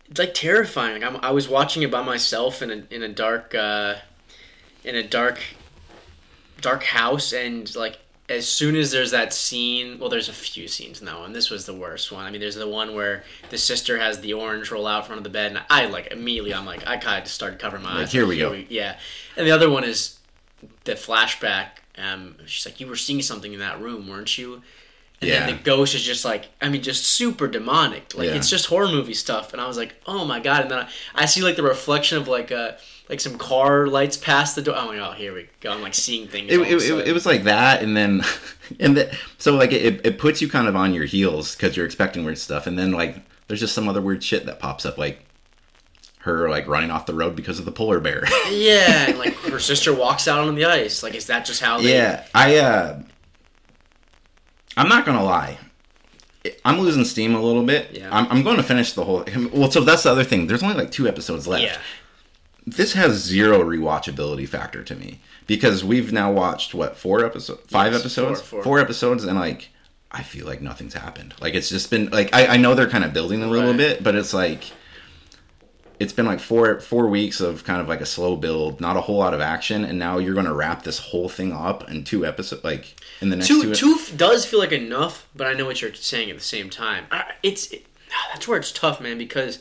it's 0.09 0.21
like 0.21 0.35
terrifying. 0.35 1.01
Like 1.03 1.13
I'm, 1.15 1.19
I 1.25 1.33
was 1.33 1.49
watching 1.49 1.83
it 1.83 1.91
by 1.91 2.03
myself 2.03 2.63
in 2.63 2.71
a 2.71 2.95
in 2.95 3.03
a 3.03 3.09
dark 3.09 3.55
uh, 3.57 3.97
in 4.85 4.95
a 4.95 5.03
dark 5.03 5.41
dark 6.61 6.85
house, 6.85 7.33
and 7.33 7.75
like 7.75 7.99
as 8.31 8.49
soon 8.49 8.77
as 8.77 8.91
there's 8.93 9.11
that 9.11 9.35
scene, 9.35 9.99
well, 9.99 10.09
there's 10.09 10.29
a 10.29 10.33
few 10.33 10.69
scenes 10.69 11.01
in 11.01 11.07
that 11.07 11.19
one. 11.19 11.33
This 11.33 11.51
was 11.51 11.67
the 11.67 11.75
worst 11.75 12.11
one. 12.13 12.25
I 12.25 12.31
mean, 12.31 12.41
there's 12.41 12.55
the 12.55 12.69
one 12.69 12.95
where 12.95 13.25
the 13.51 13.59
sister 13.59 13.99
has 13.99 14.21
the 14.21 14.33
orange 14.35 14.71
roll 14.71 14.87
out 14.87 15.07
front 15.07 15.19
of 15.19 15.25
the 15.25 15.31
bed, 15.31 15.51
and 15.53 15.61
I 15.69 15.87
like 15.87 16.13
immediately, 16.13 16.55
I'm 16.55 16.65
like, 16.65 16.87
I 16.87 16.97
kind 16.97 17.23
of 17.23 17.29
started 17.29 17.59
covering 17.59 17.83
my 17.83 17.93
Like, 17.95 18.03
eyes. 18.05 18.13
here 18.13 18.27
we 18.27 18.39
go. 18.39 18.53
yeah, 18.69 18.99
and 19.37 19.47
the 19.47 19.51
other 19.51 19.69
one 19.69 19.85
is 19.85 20.19
the 20.85 20.93
flashback. 20.93 21.67
Um, 21.99 22.37
she's 22.47 22.65
like, 22.65 22.81
you 22.81 22.87
were 22.87 22.97
seeing 22.97 23.21
something 23.21 23.53
in 23.53 23.59
that 23.59 23.81
room, 23.81 24.09
weren't 24.09 24.39
you? 24.39 24.63
And 25.21 25.29
Yeah. 25.29 25.47
then 25.47 25.57
the 25.57 25.63
ghost 25.63 25.95
is 25.95 26.03
just 26.03 26.25
like, 26.25 26.49
I 26.63 26.69
mean, 26.71 26.83
just 26.83 27.05
super 27.05 27.47
demonic. 27.49 28.15
Like 28.15 28.29
Yeah. 28.29 28.37
it's 28.37 28.49
just 28.49 28.67
horror 28.67 28.89
movie 28.89 29.13
stuff. 29.13 29.53
And 29.53 29.61
I 29.61 29.67
was 29.67 29.77
like, 29.77 29.95
oh 30.07 30.25
my 30.25 30.41
god. 30.41 30.63
And 30.63 30.71
then 30.71 30.79
I, 30.79 30.89
I 31.15 31.27
see 31.27 31.43
like 31.43 31.57
the 31.57 31.63
reflection 31.63 32.17
of 32.17 32.27
like 32.27 32.51
uh 32.51 32.73
like 33.11 33.21
some 33.21 33.37
car 33.37 33.89
lights 33.89 34.17
past 34.17 34.55
the 34.55 34.63
door. 34.63 34.77
I'm 34.77 34.87
like, 34.87 35.01
oh, 35.01 35.11
here 35.11 35.35
we 35.35 35.49
go. 35.59 35.73
I'm 35.73 35.83
like 35.83 35.95
seeing 35.95 36.29
things. 36.29 36.51
It, 36.51 36.57
all 36.59 36.63
of 36.63 36.71
a 36.71 36.99
it, 37.01 37.09
it, 37.09 37.13
was 37.13 37.27
like 37.27 37.43
that, 37.43 37.83
and 37.83 37.97
then 37.97 38.23
and 38.81 38.97
the, 38.97 39.19
so 39.37 39.57
like 39.57 39.73
it, 39.73 40.07
it 40.07 40.19
puts 40.19 40.41
you 40.41 40.49
kind 40.49 40.69
of 40.69 40.77
on 40.77 40.95
your 40.95 41.05
heels 41.05 41.57
because 41.57 41.77
you're 41.77 41.85
expecting 41.85 42.25
weird 42.25 42.39
stuff, 42.39 42.69
and 42.69 42.79
then 42.79 42.93
like 42.93 43.17
there's 43.49 43.59
just 43.59 43.75
some 43.75 43.89
other 43.89 44.01
weird 44.01 44.23
shit 44.23 44.47
that 44.47 44.61
pops 44.61 44.87
up, 44.87 44.97
like 44.97 45.27
her 46.21 46.49
like 46.49 46.69
running 46.69 46.93
off 46.93 47.07
the 47.07 47.15
road 47.15 47.35
because 47.35 47.59
of 47.59 47.65
the 47.65 47.73
polar 47.73 47.99
bear. 47.99 48.25
yeah, 48.51 49.09
and 49.09 49.19
like 49.19 49.35
her 49.41 49.59
sister 49.59 49.93
walks 49.93 50.29
out 50.29 50.47
on 50.47 50.55
the 50.55 50.65
ice. 50.65 51.03
Like, 51.03 51.17
is 51.17 51.27
that 51.27 51.45
just 51.45 51.61
how 51.61 51.81
they? 51.81 51.93
Yeah, 51.93 52.25
I 52.33 52.59
uh 52.59 53.03
I'm 54.77 54.89
not 54.89 55.05
gonna 55.05 55.25
lie. 55.25 55.59
I'm 56.65 56.79
losing 56.79 57.05
steam 57.05 57.35
a 57.35 57.43
little 57.43 57.65
bit. 57.65 57.91
Yeah. 57.91 58.09
I'm, 58.11 58.27
I'm 58.29 58.43
going 58.43 58.57
to 58.57 58.63
finish 58.63 58.95
the 58.95 59.05
whole. 59.05 59.27
Well, 59.53 59.71
so 59.71 59.83
that's 59.83 60.05
the 60.05 60.11
other 60.11 60.25
thing. 60.25 60.47
There's 60.47 60.63
only 60.63 60.75
like 60.75 60.91
two 60.91 61.07
episodes 61.07 61.47
left. 61.47 61.65
Yeah. 61.65 61.77
This 62.67 62.93
has 62.93 63.15
zero 63.23 63.61
rewatchability 63.61 64.49
factor 64.49 64.83
to 64.85 64.95
me 64.95 65.21
because 65.47 65.83
we've 65.85 66.13
now 66.13 66.31
watched 66.31 66.75
what 66.75 66.97
four 66.97 67.25
episodes, 67.25 67.63
five 67.69 67.93
Yes, 67.93 68.03
episodes, 68.03 68.41
four, 68.43 68.63
four. 68.63 68.79
episodes, 68.79 69.25
and 69.25 69.39
like 69.39 69.71
I 70.13 70.23
feel 70.23 70.47
like 70.47 70.61
nothing's 70.61 70.95
happened. 70.95 71.35
Like 71.41 71.55
it's 71.55 71.69
just 71.71 71.91
been 71.91 72.11
like 72.11 72.35
I, 72.35 72.47
I 72.47 72.57
know 72.59 72.75
they're 72.75 72.89
kind 72.89 73.05
of 73.05 73.13
building 73.13 73.43
a 73.43 73.47
little 73.49 73.71
Right. 73.71 73.77
bit, 73.79 74.03
but 74.03 74.15
it's 74.15 74.35
like 74.35 74.65
it's 75.99 76.13
been 76.13 76.27
like 76.27 76.41
four 76.41 76.81
four 76.81 77.09
weeks 77.09 77.41
of 77.41 77.65
kind 77.65 77.81
of 77.81 77.89
like 77.89 78.01
a 78.01 78.07
slow 78.07 78.37
build, 78.37 78.81
not 78.81 78.97
a 78.97 79.01
whole 79.03 79.19
lot 79.19 79.35
of 79.35 79.41
action, 79.41 79.85
and 79.85 79.99
now 79.99 80.19
you're 80.19 80.35
going 80.35 80.47
to 80.47 80.55
wrap 80.55 80.83
this 80.83 80.99
whole 80.99 81.29
thing 81.29 81.53
up 81.53 81.91
in 81.91 82.05
two 82.05 82.25
episodes, 82.25 82.65
like 82.65 82.95
in 83.21 83.29
the 83.31 83.37
next 83.37 83.49
two. 83.49 83.63
Two, 83.63 83.75
two 83.75 83.97
f- 84.01 84.17
does 84.17 84.47
feel 84.47 84.59
like 84.61 84.73
enough, 84.73 85.27
but 85.35 85.47
I 85.47 85.53
know 85.55 85.67
what 85.67 85.83
you're 85.83 85.93
saying 85.95 86.31
at 86.31 86.37
the 86.37 86.43
same 86.45 86.71
time. 86.71 87.05
I, 87.11 87.33
it's 87.43 87.71
it, 87.71 87.87
that's 88.33 88.47
where 88.49 88.59
it's 88.59 88.73
tough, 88.73 89.01
man, 89.01 89.19
because 89.19 89.59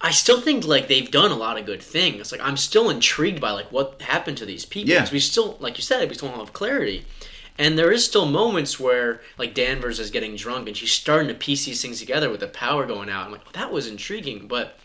I 0.00 0.10
still 0.10 0.40
think 0.40 0.66
like 0.66 0.88
they've 0.88 1.10
done 1.10 1.30
a 1.30 1.36
lot 1.36 1.58
of 1.58 1.66
good 1.66 1.82
things. 1.82 2.30
Like 2.32 2.40
I'm 2.40 2.56
still 2.56 2.90
intrigued 2.90 3.40
by 3.40 3.50
like 3.50 3.72
what 3.72 4.02
happened 4.02 4.38
to 4.38 4.46
these 4.46 4.64
people. 4.64 4.90
Yeah. 4.90 5.08
We 5.10 5.20
still, 5.20 5.56
like 5.60 5.76
you 5.78 5.82
said, 5.82 6.08
we 6.08 6.14
still 6.14 6.28
don't 6.28 6.38
have 6.38 6.52
clarity. 6.52 7.04
And 7.58 7.78
there 7.78 7.90
is 7.90 8.04
still 8.04 8.26
moments 8.26 8.78
where 8.78 9.22
like 9.38 9.54
Danvers 9.54 9.98
is 9.98 10.10
getting 10.10 10.36
drunk 10.36 10.68
and 10.68 10.76
she's 10.76 10.92
starting 10.92 11.28
to 11.28 11.34
piece 11.34 11.64
these 11.64 11.80
things 11.80 12.00
together 12.00 12.28
with 12.28 12.40
the 12.40 12.48
power 12.48 12.84
going 12.84 13.08
out. 13.08 13.26
I'm 13.26 13.32
like, 13.32 13.52
that 13.54 13.72
was 13.72 13.86
intriguing, 13.86 14.46
but 14.46 14.78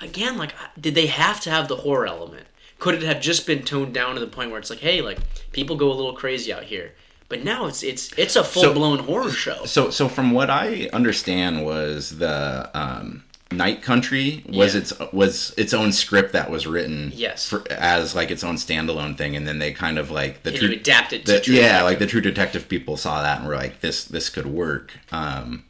again, 0.00 0.36
like, 0.36 0.52
did 0.78 0.94
they 0.94 1.06
have 1.06 1.40
to 1.42 1.50
have 1.50 1.68
the 1.68 1.76
horror 1.76 2.06
element? 2.06 2.46
Could 2.78 2.94
it 2.94 3.02
have 3.02 3.20
just 3.20 3.46
been 3.46 3.62
toned 3.62 3.94
down 3.94 4.14
to 4.14 4.20
the 4.20 4.26
point 4.26 4.50
where 4.50 4.58
it's 4.58 4.70
like, 4.70 4.80
hey, 4.80 5.00
like 5.02 5.18
people 5.52 5.76
go 5.76 5.90
a 5.90 5.94
little 5.94 6.14
crazy 6.14 6.52
out 6.52 6.64
here? 6.64 6.92
But 7.28 7.44
now 7.44 7.66
it's 7.66 7.82
it's 7.82 8.12
it's 8.18 8.34
a 8.34 8.42
full 8.42 8.74
blown 8.74 8.98
horror 9.00 9.30
show. 9.30 9.64
So, 9.64 9.90
so 9.90 10.08
from 10.08 10.32
what 10.32 10.50
I 10.50 10.88
understand, 10.92 11.64
was 11.64 12.18
the 12.18 12.68
um, 12.74 13.22
Night 13.52 13.82
Country 13.82 14.44
was 14.48 14.74
Yeah. 14.74 14.80
its 14.80 14.92
was 15.12 15.52
its 15.56 15.74
own 15.74 15.90
script 15.92 16.32
that 16.34 16.50
was 16.50 16.66
written, 16.66 17.12
Yes. 17.14 17.48
for, 17.48 17.64
as 17.72 18.14
like 18.14 18.30
its 18.30 18.44
own 18.44 18.56
standalone 18.56 19.16
thing, 19.18 19.34
and 19.36 19.46
then 19.46 19.58
they 19.58 19.72
kind 19.72 19.98
of 19.98 20.10
like 20.10 20.42
the 20.44 20.50
And 20.50 20.58
true 20.58 20.68
you 20.68 20.74
adapt 20.76 21.10
to 21.10 21.18
the, 21.18 21.40
True 21.40 21.54
yeah, 21.54 21.62
Detective. 21.62 21.84
like 21.84 21.98
the 21.98 22.06
True 22.06 22.20
Detective 22.20 22.68
people 22.68 22.96
saw 22.96 23.22
that 23.22 23.40
and 23.40 23.48
were 23.48 23.56
like, 23.56 23.80
this 23.80 24.04
this 24.04 24.28
could 24.30 24.46
work. 24.46 24.92
Um, 25.10 25.64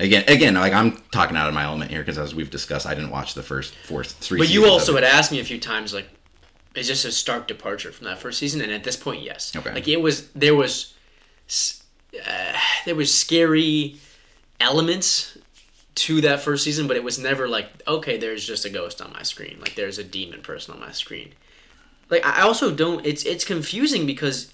again, 0.00 0.24
again, 0.26 0.54
like 0.54 0.72
I'm 0.72 1.00
talking 1.12 1.36
out 1.36 1.46
of 1.48 1.54
my 1.54 1.62
element 1.64 1.90
here 1.92 2.00
because 2.00 2.18
as 2.18 2.34
we've 2.34 2.50
discussed, 2.50 2.86
I 2.86 2.94
didn't 2.94 3.10
watch 3.10 3.34
the 3.34 3.42
first 3.44 3.72
four 3.84 4.02
three. 4.02 4.38
But 4.40 4.50
you 4.50 4.66
also 4.66 4.94
had 4.96 5.04
asked 5.04 5.30
me 5.30 5.38
a 5.38 5.44
few 5.44 5.60
times, 5.60 5.94
like, 5.94 6.08
is 6.74 6.88
this 6.88 7.04
a 7.04 7.12
stark 7.12 7.46
departure 7.46 7.92
from 7.92 8.06
that 8.06 8.18
first 8.18 8.38
season? 8.40 8.60
And 8.62 8.72
at 8.72 8.82
this 8.82 8.96
point, 8.96 9.22
yes. 9.22 9.54
Okay. 9.54 9.72
Like 9.72 9.86
it 9.86 10.00
was, 10.00 10.28
there 10.30 10.54
was, 10.56 10.92
uh, 12.26 12.52
there 12.84 12.94
was 12.96 13.14
scary 13.14 13.96
elements 14.60 15.36
to 15.96 16.20
that 16.22 16.40
first 16.40 16.64
season, 16.64 16.86
but 16.86 16.96
it 16.96 17.04
was 17.04 17.18
never 17.18 17.48
like, 17.48 17.68
okay, 17.86 18.16
there's 18.16 18.46
just 18.46 18.64
a 18.64 18.70
ghost 18.70 19.00
on 19.02 19.12
my 19.12 19.22
screen. 19.22 19.58
Like 19.60 19.74
there's 19.74 19.98
a 19.98 20.04
demon 20.04 20.40
person 20.42 20.72
on 20.74 20.80
my 20.80 20.92
screen. 20.92 21.32
Like 22.08 22.24
I 22.24 22.42
also 22.42 22.74
don't. 22.74 23.04
It's 23.06 23.24
it's 23.24 23.44
confusing 23.44 24.06
because 24.06 24.52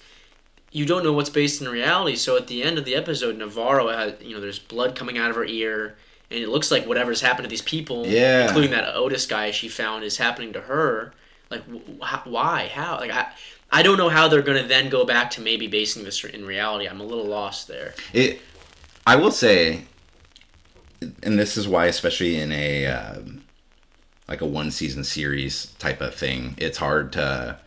you 0.71 0.85
don't 0.85 1.03
know 1.03 1.13
what's 1.13 1.29
based 1.29 1.61
in 1.61 1.67
reality. 1.69 2.15
So 2.15 2.37
at 2.37 2.47
the 2.47 2.63
end 2.63 2.77
of 2.77 2.85
the 2.85 2.95
episode, 2.95 3.37
Navarro 3.37 3.87
has 3.89 4.13
you 4.21 4.33
know 4.35 4.41
there's 4.41 4.59
blood 4.59 4.95
coming 4.95 5.17
out 5.17 5.29
of 5.29 5.35
her 5.35 5.45
ear, 5.45 5.97
and 6.29 6.39
it 6.39 6.49
looks 6.49 6.69
like 6.71 6.85
whatever's 6.85 7.21
happened 7.21 7.45
to 7.45 7.49
these 7.49 7.61
people, 7.61 8.05
Yeah. 8.05 8.45
including 8.47 8.71
that 8.71 8.95
Otis 8.95 9.25
guy 9.25 9.51
she 9.51 9.69
found, 9.69 10.03
is 10.03 10.17
happening 10.17 10.53
to 10.53 10.61
her. 10.61 11.13
Like 11.49 11.63
wh- 11.63 12.03
wh- 12.05 12.27
why? 12.27 12.69
How? 12.73 12.97
Like 12.99 13.11
I. 13.11 13.27
I 13.69 13.83
don't 13.83 13.97
know 13.97 14.07
how 14.07 14.29
they're 14.29 14.41
going 14.41 14.61
to 14.61 14.67
then 14.67 14.87
go 14.87 15.03
back 15.03 15.29
to 15.31 15.41
maybe 15.41 15.67
basing 15.67 16.05
this 16.05 16.23
in 16.23 16.45
reality. 16.45 16.87
I'm 16.87 17.01
a 17.01 17.03
little 17.03 17.25
lost 17.25 17.67
there. 17.67 17.95
It, 18.13 18.39
I 19.05 19.17
will 19.17 19.29
say, 19.29 19.81
and 21.23 21.37
this 21.39 21.57
is 21.57 21.67
why, 21.67 21.85
especially 21.87 22.37
in 22.39 22.51
a 22.51 22.87
um, 22.87 23.43
like 24.27 24.41
a 24.41 24.45
one 24.45 24.71
season 24.71 25.03
series 25.03 25.67
type 25.79 26.01
of 26.01 26.13
thing, 26.15 26.55
it's 26.57 26.77
hard 26.77 27.13
to. 27.13 27.57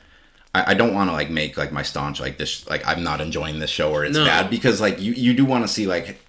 I, 0.54 0.72
I 0.72 0.74
don't 0.74 0.94
want 0.94 1.08
to 1.10 1.12
like 1.12 1.30
make 1.30 1.56
like 1.56 1.70
my 1.72 1.82
staunch 1.82 2.18
like 2.20 2.36
this 2.38 2.68
like 2.68 2.86
I'm 2.86 3.04
not 3.04 3.20
enjoying 3.20 3.60
this 3.60 3.70
show 3.70 3.92
or 3.92 4.04
it's 4.04 4.16
No. 4.16 4.24
bad 4.24 4.50
because 4.50 4.80
like 4.80 5.00
you 5.00 5.12
you 5.12 5.32
do 5.32 5.44
want 5.44 5.62
to 5.64 5.68
see 5.68 5.86
like 5.86 6.20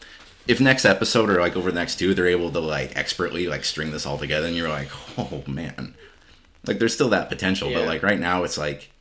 if 0.48 0.60
next 0.62 0.86
episode 0.86 1.28
or 1.30 1.40
like 1.40 1.56
over 1.56 1.72
the 1.72 1.76
next 1.80 1.96
two 1.98 2.14
they're 2.14 2.28
able 2.28 2.52
to 2.52 2.60
like 2.60 2.96
expertly 2.96 3.48
like 3.48 3.64
string 3.64 3.92
this 3.92 4.06
all 4.06 4.20
together 4.20 4.46
and 4.46 4.56
you're 4.56 4.70
like 4.70 4.90
oh 5.18 5.44
man 5.48 5.96
like 6.68 6.78
there's 6.78 6.94
still 6.94 7.10
that 7.10 7.30
potential 7.30 7.74
but 7.74 7.88
like 7.88 8.04
right 8.04 8.20
now 8.20 8.44
it's 8.44 8.60
like 8.60 8.92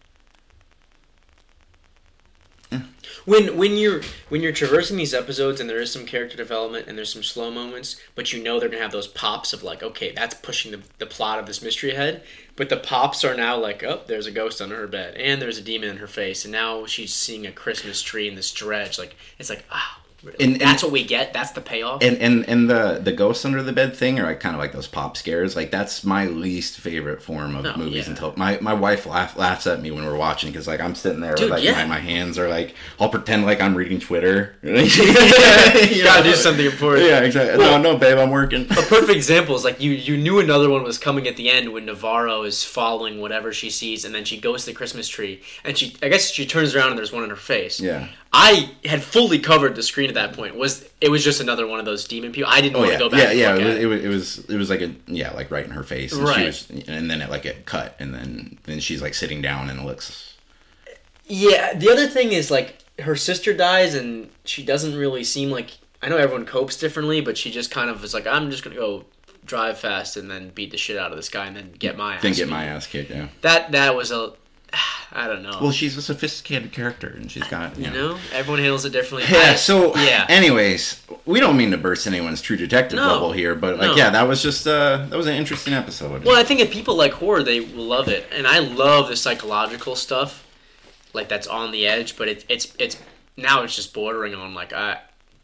when 3.30 3.56
when 3.56 3.76
you're 3.76 4.02
when 4.28 4.43
you're 4.43 4.52
traversing 4.52 4.97
these 4.97 5.14
episodes 5.14 5.60
and 5.60 5.71
there 5.71 5.80
is 5.80 5.93
some 5.93 6.04
character 6.04 6.36
development 6.36 6.88
and 6.88 6.99
there's 6.99 7.12
some 7.12 7.23
slow 7.23 7.49
moments 7.49 7.95
but 8.16 8.32
you 8.32 8.43
know 8.43 8.58
they're 8.58 8.69
gonna 8.69 8.82
have 8.82 8.90
those 8.90 9.06
pops 9.06 9.52
of 9.52 9.62
like 9.62 9.84
okay 9.84 10.10
that's 10.10 10.34
pushing 10.34 10.73
the, 10.73 10.80
the 10.99 11.06
plot 11.06 11.38
of 11.38 11.47
this 11.47 11.62
mystery 11.62 11.93
ahead 11.93 12.25
but 12.56 12.69
the 12.69 12.76
pops 12.76 13.25
are 13.25 13.36
now 13.36 13.56
like 13.56 13.84
oh 13.84 14.00
there's 14.08 14.26
a 14.26 14.32
ghost 14.32 14.60
under 14.60 14.76
her 14.76 14.88
bed 14.88 15.14
and 15.14 15.40
there's 15.40 15.58
a 15.58 15.62
demon 15.62 15.88
in 15.88 15.99
her 15.99 16.08
face 16.08 16.45
and 16.45 16.50
now 16.50 16.84
she's 16.86 17.14
seeing 17.14 17.47
a 17.47 17.52
christmas 17.52 18.02
tree 18.02 18.26
in 18.26 18.34
this 18.34 18.52
dredge 18.52 18.99
like 18.99 19.14
it's 19.38 19.49
like 19.49 19.64
ah 19.71 20.00
really? 20.02 20.09
And- 20.25 20.35
and- 20.52 20.61
that's 20.61 20.83
what 20.83 20.93
we 20.93 21.04
get? 21.04 21.33
That's 21.33 21.52
the 21.52 21.61
payoff? 21.61 22.02
And 22.02 22.19
and 22.19 22.49
and 22.49 22.69
the 22.69 23.00
the 23.02 23.13
ghosts 23.13 23.45
under 23.45 23.63
the 23.63 23.73
bed 23.73 23.97
thing 23.97 24.19
are 24.21 24.25
like 24.25 24.41
kind 24.41 24.54
of 24.54 24.61
like 24.61 24.73
those 24.73 24.87
pop 24.87 25.17
scares. 25.17 25.56
Like 25.56 25.71
that's 25.71 26.04
my 26.04 26.26
least 26.26 26.78
favorite 26.78 27.23
form 27.23 27.56
of 27.56 27.65
Oh, 27.67 27.76
movies 27.76 28.04
yeah. 28.06 28.11
until 28.11 28.35
my 28.37 28.59
my 28.61 28.75
wife 28.75 29.06
laugh, 29.06 29.37
laughs 29.37 29.67
at 29.67 29.80
me 29.80 29.91
when 29.91 30.04
we're 30.04 30.17
watching 30.17 30.50
because 30.50 30.67
like 30.67 30.80
i'm 30.80 30.95
sitting 30.95 31.21
there 31.21 31.35
Dude, 31.35 31.45
with 31.50 31.59
like 31.59 31.63
yeah. 31.65 31.73
my, 31.73 31.85
my 31.87 31.99
hands 32.00 32.39
are 32.39 32.49
like 32.49 32.75
i'll 32.99 33.09
pretend 33.09 33.45
like 33.47 33.61
i'm 33.61 33.75
reading 33.75 33.99
twitter. 34.00 34.54
You 34.63 36.04
gotta 36.04 36.23
do 36.25 36.35
something 36.35 36.67
important. 36.67 37.06
Yeah 37.06 37.21
exactly. 37.21 37.59
Well- 37.59 37.78
no 37.80 37.93
no 37.93 37.99
babe 37.99 38.19
i'm 38.19 38.30
working. 38.30 38.63
a 38.65 38.75
perfect 38.75 39.11
example 39.17 39.54
is 39.56 39.65
like 39.65 39.80
you 39.80 39.93
you 39.93 40.17
knew 40.17 40.39
another 40.41 40.69
one 40.69 40.83
was 40.83 40.99
coming 40.99 41.26
at 41.26 41.37
the 41.37 41.50
end 41.50 41.73
when 41.73 41.87
Navarro 41.87 42.43
is 42.43 42.63
following 42.65 43.21
whatever 43.21 43.52
she 43.52 43.71
sees 43.71 44.04
and 44.04 44.15
then 44.15 44.25
she 44.25 44.39
goes 44.39 44.65
to 44.65 44.71
the 44.71 44.76
Christmas 44.76 45.09
tree 45.09 45.41
and 45.65 45.76
she 45.78 45.97
I 46.02 46.09
guess 46.09 46.30
she 46.30 46.47
turns 46.47 46.75
around 46.75 46.91
and 46.91 46.99
there's 46.99 47.13
one 47.13 47.25
in 47.25 47.30
her 47.30 47.37
face. 47.37 47.80
yeah. 47.80 48.09
I 48.33 48.71
had 48.85 49.02
fully 49.02 49.41
covered 49.41 49.75
the 49.75 49.83
screen 49.83 50.09
at 50.10 50.14
that 50.14 50.32
point. 50.34 50.56
Was 50.56 50.86
it 51.00 51.08
was 51.10 51.25
just 51.25 51.40
another 51.40 51.66
one 51.66 51.78
of 51.78 51.84
those 51.86 52.06
demon 52.06 52.30
people? 52.32 52.50
I 52.52 52.60
didn't 52.60 52.76
oh 52.76 52.80
want 52.80 52.92
yeah 52.92 52.99
to 52.99 53.04
go 53.04 53.10
back. 53.10 53.20
yeah 53.36 53.54
yeah 53.54 53.54
it 53.56 53.86
was, 53.86 53.99
it. 54.00 54.04
it 54.04 54.08
was 54.08 54.38
it 54.50 54.56
was 54.56 54.70
like 54.70 54.82
a 54.82 54.94
yeah 55.06 55.32
like 55.32 55.50
right 55.50 55.64
in 55.64 55.70
her 55.70 55.82
face 55.82 56.12
and 56.12 56.20
she 56.28 56.34
Right. 56.34 56.46
was 56.46 56.68
and 56.88 57.10
then 57.10 57.23
it 57.23 57.30
like 57.30 57.46
it 57.46 57.64
cut 57.66 57.96
and 57.99 58.12
then 58.14 58.58
then 58.64 58.80
she's 58.80 59.00
like 59.02 59.14
sitting 59.14 59.40
down 59.42 59.70
and 59.70 59.80
it 59.80 59.86
looks 59.86 60.36
Yeah, 61.26 61.75
the 61.75 61.90
other 61.90 62.06
thing 62.08 62.32
is 62.32 62.50
like 62.50 62.76
her 63.00 63.16
sister 63.16 63.54
dies 63.54 63.94
and 63.94 64.28
she 64.44 64.62
doesn't 64.62 64.94
really 64.94 65.25
seem 65.25 65.50
like 65.50 65.70
I 66.02 66.08
know 66.08 66.16
everyone 66.16 66.46
copes 66.46 66.76
differently, 66.76 67.20
but 67.20 67.36
she 67.38 67.50
just 67.50 67.70
kind 67.70 67.90
of 67.90 68.02
is 68.04 68.14
like 68.14 68.26
I'm 68.26 68.50
just 68.50 68.62
gonna 68.64 68.76
go 68.76 69.04
drive 69.44 69.78
fast 69.78 70.16
and 70.16 70.30
then 70.30 70.50
beat 70.50 70.70
the 70.70 70.76
shit 70.76 70.96
out 70.96 71.10
of 71.10 71.16
this 71.16 71.28
guy 71.28 71.46
and 71.46 71.56
then 71.56 71.73
get 71.78 71.96
my 71.96 72.16
ass. 72.16 72.23
then 72.23 72.32
get 72.32 72.44
beat." 72.44 72.50
my 72.50 72.64
ass 72.66 72.86
kicked 72.86 73.10
yeah 73.10 73.28
That 73.42 73.73
that 73.73 73.94
was 73.96 74.10
a 74.10 74.32
I 75.13 75.26
don't 75.26 75.43
know. 75.43 75.59
well 75.61 75.73
she's 75.73 75.97
a 75.97 76.02
sophisticated 76.02 76.71
character 76.73 77.09
and 77.09 77.30
she's 77.30 77.47
got 77.49 77.76
you 77.76 77.91
know, 77.91 78.17
everyone 78.33 78.61
handles 78.61 78.85
it 78.85 78.91
differently. 78.91 79.28
Yeah, 79.30 79.50
I- 79.52 79.54
so 79.56 79.95
yeah. 79.97 80.25
anyways, 80.28 81.02
we 81.26 81.41
don't 81.41 81.56
mean 81.56 81.73
to 81.73 81.76
burst 81.78 82.06
anyone's 82.06 82.41
true 82.41 82.56
detective 82.56 82.97
No. 82.97 83.09
bubble 83.09 83.33
here, 83.33 83.54
but 83.56 83.78
like 83.78 83.91
No. 83.91 83.97
yeah, 83.97 84.11
that 84.11 84.28
was 84.28 84.41
just 84.43 84.67
uh 84.69 85.06
that 85.09 85.17
was 85.17 85.26
an 85.26 85.35
interesting 85.35 85.75
episode. 85.75 86.25
Well, 86.25 86.37
I 86.37 86.45
think 86.45 86.61
if 86.61 86.71
people 86.71 86.95
like 86.95 87.13
horror, 87.13 87.43
they 87.43 87.61
will 87.61 87.85
love 87.85 88.09
it, 88.09 88.26
and 88.33 88.47
I 88.47 88.61
love 88.61 89.09
the 89.09 89.17
psychological 89.17 89.97
stuff, 89.97 90.47
like 91.13 91.28
that's 91.28 91.49
on 91.49 91.73
the 91.73 91.87
edge. 91.89 92.17
But 92.17 92.28
it, 92.28 92.45
it's 92.49 92.73
it's 92.78 92.97
now 93.37 93.63
it's 93.65 93.75
just 93.75 93.93
bordering 93.93 94.35
on 94.37 94.54
like 94.54 94.73
I 94.73 94.99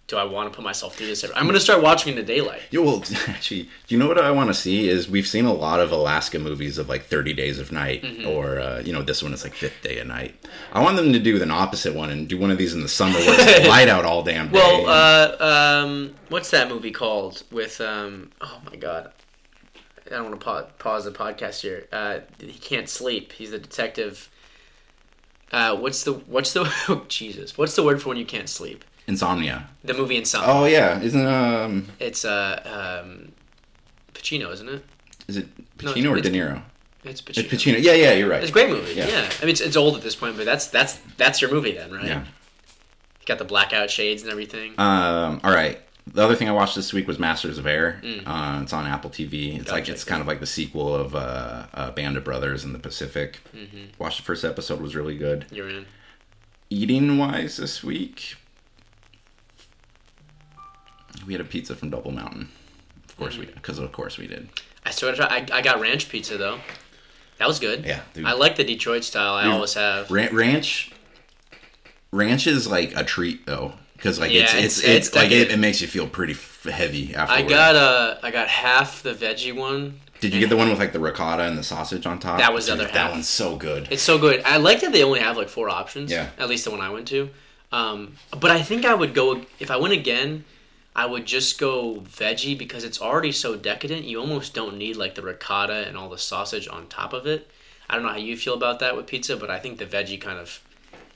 do 0.08 0.16
I 0.16 0.22
want 0.24 0.50
to 0.52 0.54
put 0.54 0.64
myself 0.64 0.94
through 0.96 1.08
this? 1.08 1.24
I'm 1.34 1.46
gonna 1.46 1.58
start 1.58 1.82
watching 1.82 2.10
in 2.12 2.16
the 2.16 2.22
daylight. 2.22 2.62
Yeah, 2.70 2.80
well, 2.80 3.02
actually, 3.28 3.62
do 3.62 3.68
you 3.94 3.98
know 3.98 4.06
what 4.06 4.18
I 4.18 4.30
want 4.30 4.48
to 4.50 4.54
see? 4.54 4.88
Is 4.88 5.08
we've 5.08 5.26
seen 5.26 5.46
a 5.46 5.52
lot 5.52 5.80
of 5.80 5.90
Alaska 5.90 6.38
movies 6.38 6.78
of 6.78 6.88
like 6.88 7.04
30 7.06 7.32
Days 7.32 7.58
of 7.58 7.72
Night, 7.72 8.02
Mm-hmm. 8.02 8.26
or 8.28 8.60
uh, 8.60 8.80
you 8.84 8.92
know, 8.92 9.02
this 9.02 9.22
one 9.22 9.32
is 9.32 9.42
like 9.42 9.52
Fifth 9.54 9.82
Day 9.82 9.98
of 9.98 10.06
Night. 10.06 10.34
I 10.72 10.80
want 10.82 10.96
them 10.96 11.12
to 11.12 11.18
do 11.18 11.42
an 11.42 11.50
opposite 11.50 11.94
one 11.94 12.10
and 12.10 12.28
do 12.28 12.38
one 12.38 12.50
of 12.52 12.58
these 12.58 12.72
in 12.74 12.82
the 12.82 12.88
summer 12.88 13.14
where 13.18 13.34
it's 13.38 13.68
light 13.76 13.88
out 13.88 14.04
all 14.04 14.22
damn 14.22 14.46
day. 14.52 14.58
Well, 14.58 14.86
uh, 14.88 15.44
um, 15.84 16.14
what's 16.28 16.50
that 16.52 16.68
movie 16.68 16.92
called 16.92 17.42
with 17.50 17.80
um? 17.80 18.30
Oh 18.40 18.60
my 18.70 18.76
god, 18.76 19.10
I 20.06 20.10
don't 20.10 20.28
want 20.30 20.38
to 20.40 20.44
pa- 20.44 20.66
pause 20.78 21.04
the 21.04 21.10
podcast 21.10 21.62
here. 21.62 21.88
Uh, 21.92 22.20
he 22.38 22.52
can't 22.52 22.88
sleep. 22.88 23.32
He's 23.32 23.50
the 23.50 23.58
detective. 23.58 24.30
Uh, 25.52 25.76
what's 25.76 26.04
the 26.04 26.12
what's 26.12 26.52
the 26.52 26.72
oh, 26.88 27.04
Jesus? 27.08 27.58
What's 27.58 27.74
the 27.74 27.82
word 27.82 28.00
for 28.02 28.10
when 28.10 28.18
you 28.18 28.26
can't 28.26 28.48
sleep? 28.48 28.84
Insomnia. 29.06 29.68
The 29.84 29.94
movie 29.94 30.16
Insomnia. 30.16 30.48
Oh 30.52 30.64
yeah, 30.64 31.00
isn't 31.00 31.26
um 31.26 31.86
It's 32.00 32.24
uh 32.24 33.00
um, 33.04 33.32
Pacino, 34.14 34.52
isn't 34.52 34.68
it? 34.68 34.84
is 35.28 35.36
it 35.36 35.46
No, 35.82 35.92
Pacino 35.92 36.10
or 36.10 36.16
it's- 36.18 36.32
De 36.32 36.38
Niro? 36.38 36.62
It's 37.04 37.22
Pacino. 37.22 37.38
It's 37.52 37.64
Pacino. 37.64 37.80
Yeah, 37.82 37.92
yeah, 37.92 38.12
you're 38.14 38.28
right. 38.28 38.40
It's 38.42 38.50
a 38.50 38.52
great 38.52 38.68
movie. 38.68 38.94
Yeah. 38.94 39.06
Yeah. 39.06 39.30
I 39.40 39.42
mean, 39.44 39.50
it's, 39.50 39.60
it's 39.60 39.76
old 39.76 39.94
at 39.96 40.02
this 40.02 40.16
point, 40.16 40.36
but 40.36 40.44
that's 40.44 40.66
that's 40.68 40.94
that's 41.16 41.40
your 41.40 41.50
movie 41.52 41.72
then, 41.72 41.92
right? 41.92 42.04
Yeah. 42.06 42.24
Got 43.26 43.38
the 43.38 43.44
blackout 43.44 43.90
shades 43.90 44.22
and 44.22 44.30
everything. 44.30 44.72
Um, 44.78 45.40
all 45.44 45.52
right. 45.52 45.80
The 46.12 46.22
other 46.22 46.36
thing 46.36 46.48
I 46.48 46.52
watched 46.52 46.76
this 46.76 46.92
week 46.92 47.08
was 47.08 47.18
Masters 47.18 47.58
of 47.58 47.66
Air. 47.66 48.00
Uh, 48.24 48.60
it's 48.62 48.72
on 48.72 48.86
Apple 48.86 49.10
TV. 49.10 49.58
It's 49.60 49.70
like 49.72 49.88
it's 49.88 50.04
kind 50.04 50.20
of 50.20 50.28
like 50.28 50.38
the 50.40 50.46
sequel 50.46 50.94
of 50.94 51.16
uh, 51.16 51.66
uh, 51.74 51.90
Band 51.90 52.16
of 52.16 52.22
Brothers 52.24 52.64
in 52.64 52.72
the 52.72 52.78
Pacific. 52.78 53.40
Watched 53.98 54.18
the 54.18 54.22
first 54.24 54.44
episode 54.44 54.80
was 54.80 54.94
really 54.96 55.16
good. 55.16 55.46
You're 55.50 55.68
in. 55.68 55.86
Eating 56.70 57.18
wise 57.18 57.56
this 57.56 57.82
week, 57.84 58.36
we 61.26 61.32
had 61.32 61.40
a 61.40 61.44
pizza 61.44 61.74
from 61.76 61.90
Double 61.90 62.10
Mountain. 62.10 62.48
Of 63.08 63.16
course 63.16 63.38
we 63.38 63.46
did, 63.46 63.54
because 63.54 63.78
of 63.78 63.90
course 63.92 64.18
we 64.18 64.26
did. 64.26 64.48
I 64.84 64.90
try. 64.90 65.14
I, 65.20 65.46
I 65.52 65.62
got 65.62 65.80
ranch 65.80 66.08
pizza 66.08 66.36
though. 66.36 66.58
That 67.38 67.48
was 67.48 67.58
good. 67.58 67.84
Yeah, 67.84 68.00
dude. 68.14 68.24
I 68.24 68.32
like 68.32 68.56
the 68.56 68.64
Detroit 68.64 69.04
style. 69.04 69.34
I 69.34 69.44
Dude, 69.44 69.52
always 69.52 69.74
have. 69.74 70.10
Ran- 70.10 70.34
ranch, 70.34 70.90
ranch 72.12 72.46
is 72.46 72.66
like 72.68 72.94
a 72.96 73.04
treat 73.04 73.46
though. 73.46 73.74
because 73.94 74.18
like 74.18 74.32
Yeah, 74.32 74.42
it's, 74.42 74.54
it's- 74.54 74.78
it's 74.78 75.06
it's, 75.08 75.14
like 75.16 75.30
it, 75.30 75.50
it 75.50 75.58
makes 75.58 75.80
you 75.80 75.86
feel 75.88 76.06
pretty 76.06 76.32
f- 76.32 76.64
heavy 76.64 77.14
I 77.14 77.42
got 77.42 77.76
uh 77.76 78.16
I 78.22 78.30
got 78.30 78.48
half 78.48 79.02
the 79.02 79.12
veggie 79.14 79.54
one. 79.54 80.00
Did 80.20 80.32
you 80.32 80.40
get 80.40 80.48
the 80.48 80.56
one 80.56 80.70
with 80.70 80.78
like 80.78 80.92
the 80.94 81.00
ricotta 81.00 81.42
and 81.42 81.58
the 81.58 81.62
sausage 81.62 82.06
on 82.06 82.18
top? 82.18 82.38
That 82.38 82.54
was 82.54 82.66
the 82.66 82.72
other 82.72 82.84
That 82.84 82.92
half. 82.94 83.10
one's 83.12 83.28
so 83.28 83.56
good. 83.56 83.88
It's 83.90 84.02
so 84.02 84.18
good. 84.18 84.42
I 84.44 84.56
like 84.56 84.80
that 84.80 84.92
they 84.92 85.02
only 85.04 85.20
have 85.20 85.36
like 85.36 85.48
four 85.50 85.68
options. 85.68 86.10
Yeah. 86.10 86.30
At 86.38 86.48
least 86.48 86.64
the 86.64 86.70
one 86.70 86.80
I 86.80 86.88
went 86.90 87.06
to. 87.08 87.28
Um, 87.70 88.14
but 88.30 88.50
I 88.50 88.62
think 88.62 88.86
I 88.86 88.94
would 88.94 89.12
go 89.12 89.42
if 89.58 89.70
I 89.70 89.76
went 89.76 89.92
again. 89.92 90.44
I 90.96 91.04
would 91.04 91.26
just 91.26 91.58
go 91.58 92.00
veggie 92.00 92.56
because 92.56 92.82
it's 92.82 93.02
already 93.02 93.30
so 93.30 93.54
decadent. 93.54 94.06
You 94.06 94.18
almost 94.18 94.54
don't 94.54 94.78
need 94.78 94.96
like 94.96 95.14
the 95.14 95.20
ricotta 95.20 95.86
and 95.86 95.94
all 95.94 96.08
the 96.08 96.16
sausage 96.16 96.66
on 96.66 96.86
top 96.86 97.12
of 97.12 97.26
it. 97.26 97.50
I 97.88 97.94
don't 97.94 98.02
know 98.02 98.08
how 98.08 98.16
you 98.16 98.34
feel 98.34 98.54
about 98.54 98.80
that 98.80 98.96
with 98.96 99.06
pizza, 99.06 99.36
but 99.36 99.50
I 99.50 99.58
think 99.58 99.78
the 99.78 99.84
veggie 99.84 100.18
kind 100.18 100.38
of 100.38 100.58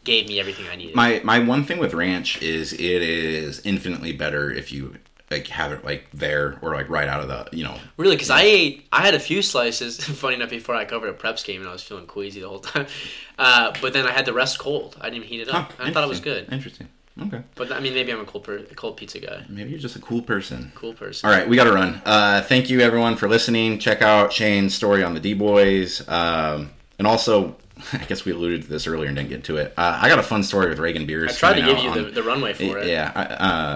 gave 0.04 0.28
me 0.28 0.38
everything 0.38 0.66
I 0.70 0.76
needed. 0.76 0.94
My 0.94 1.22
my 1.24 1.38
one 1.38 1.64
thing 1.64 1.78
with 1.78 1.94
ranch 1.94 2.42
is 2.42 2.74
it 2.74 2.80
is 2.80 3.62
infinitely 3.64 4.12
better 4.12 4.52
if 4.52 4.70
you 4.70 4.96
like 5.30 5.46
have 5.46 5.72
it 5.72 5.82
like 5.82 6.08
there 6.12 6.58
or 6.60 6.74
like 6.74 6.90
right 6.90 7.08
out 7.08 7.20
of 7.20 7.28
the 7.28 7.56
you 7.56 7.64
know 7.64 7.78
Really, 7.96 8.16
because 8.16 8.30
I 8.30 8.42
ate, 8.42 8.86
I 8.92 9.00
had 9.00 9.14
a 9.14 9.20
few 9.20 9.40
slices. 9.40 9.98
Funny 10.04 10.34
enough, 10.34 10.50
before 10.50 10.74
I 10.74 10.84
covered 10.84 11.08
a 11.08 11.14
preps 11.14 11.42
game, 11.42 11.60
and 11.62 11.68
I 11.70 11.72
was 11.72 11.82
feeling 11.82 12.06
queasy 12.06 12.40
the 12.40 12.48
whole 12.48 12.60
time. 12.60 12.86
Uh, 13.38 13.72
but 13.80 13.94
then 13.94 14.06
I 14.06 14.10
had 14.10 14.26
the 14.26 14.34
rest 14.34 14.58
cold. 14.58 14.98
I 15.00 15.08
didn't 15.08 15.24
heat 15.24 15.40
it 15.40 15.48
up. 15.48 15.72
Huh, 15.72 15.84
I 15.84 15.92
thought 15.92 16.04
it 16.04 16.10
was 16.10 16.20
good. 16.20 16.52
Interesting. 16.52 16.88
Okay. 17.22 17.42
But 17.54 17.72
I 17.72 17.80
mean, 17.80 17.94
maybe 17.94 18.12
I'm 18.12 18.20
a 18.20 18.24
cold, 18.24 18.44
per, 18.44 18.56
a 18.58 18.74
cold 18.74 18.96
pizza 18.96 19.18
guy. 19.18 19.44
Maybe 19.48 19.70
you're 19.70 19.78
just 19.78 19.96
a 19.96 20.00
cool 20.00 20.22
person. 20.22 20.72
Cool 20.74 20.94
person. 20.94 21.28
All 21.28 21.34
right, 21.34 21.48
we 21.48 21.56
got 21.56 21.64
to 21.64 21.72
run. 21.72 22.00
Uh, 22.04 22.42
thank 22.42 22.70
you 22.70 22.80
everyone 22.80 23.16
for 23.16 23.28
listening. 23.28 23.78
Check 23.78 24.02
out 24.02 24.32
Shane's 24.32 24.74
story 24.74 25.02
on 25.02 25.14
the 25.14 25.20
D 25.20 25.34
Boys, 25.34 26.06
um, 26.08 26.70
and 26.98 27.06
also. 27.06 27.56
I 27.94 28.04
guess 28.04 28.26
we 28.26 28.32
alluded 28.32 28.64
to 28.64 28.68
this 28.68 28.86
earlier 28.86 29.08
and 29.08 29.16
didn't 29.16 29.30
get 29.30 29.44
to 29.44 29.56
it. 29.56 29.72
Uh, 29.74 29.98
I 30.02 30.10
got 30.10 30.18
a 30.18 30.22
fun 30.22 30.42
story 30.42 30.68
with 30.68 30.78
Raegan 30.78 31.06
Beers. 31.06 31.30
I 31.30 31.34
tried 31.34 31.54
to 31.54 31.62
give 31.62 31.78
you 31.78 31.88
out 31.88 31.94
the, 31.94 32.02
the 32.02 32.22
runway 32.22 32.52
for 32.52 32.76
it. 32.76 32.88
Yeah, 32.88 33.10
I, 33.14 33.24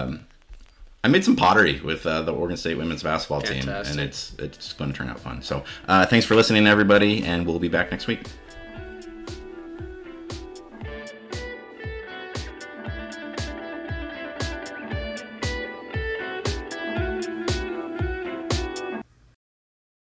um, 0.01 0.27
I 1.03 1.07
made 1.07 1.25
some 1.25 1.35
pottery 1.35 1.81
with 1.81 2.05
uh, 2.05 2.21
the 2.21 2.31
Oregon 2.31 2.55
State 2.55 2.77
women's 2.77 3.01
basketball 3.01 3.41
team, 3.41 3.67
and 3.67 3.99
it's 3.99 4.35
it's 4.37 4.73
going 4.73 4.91
to 4.91 4.97
turn 4.97 5.09
out 5.09 5.19
fun. 5.19 5.41
So, 5.41 5.63
uh, 5.87 6.05
thanks 6.05 6.25
for 6.25 6.35
listening, 6.35 6.67
everybody, 6.67 7.23
and 7.23 7.47
we'll 7.47 7.57
be 7.57 7.67
back 7.67 7.89
next 7.89 8.05
week. 8.05 8.27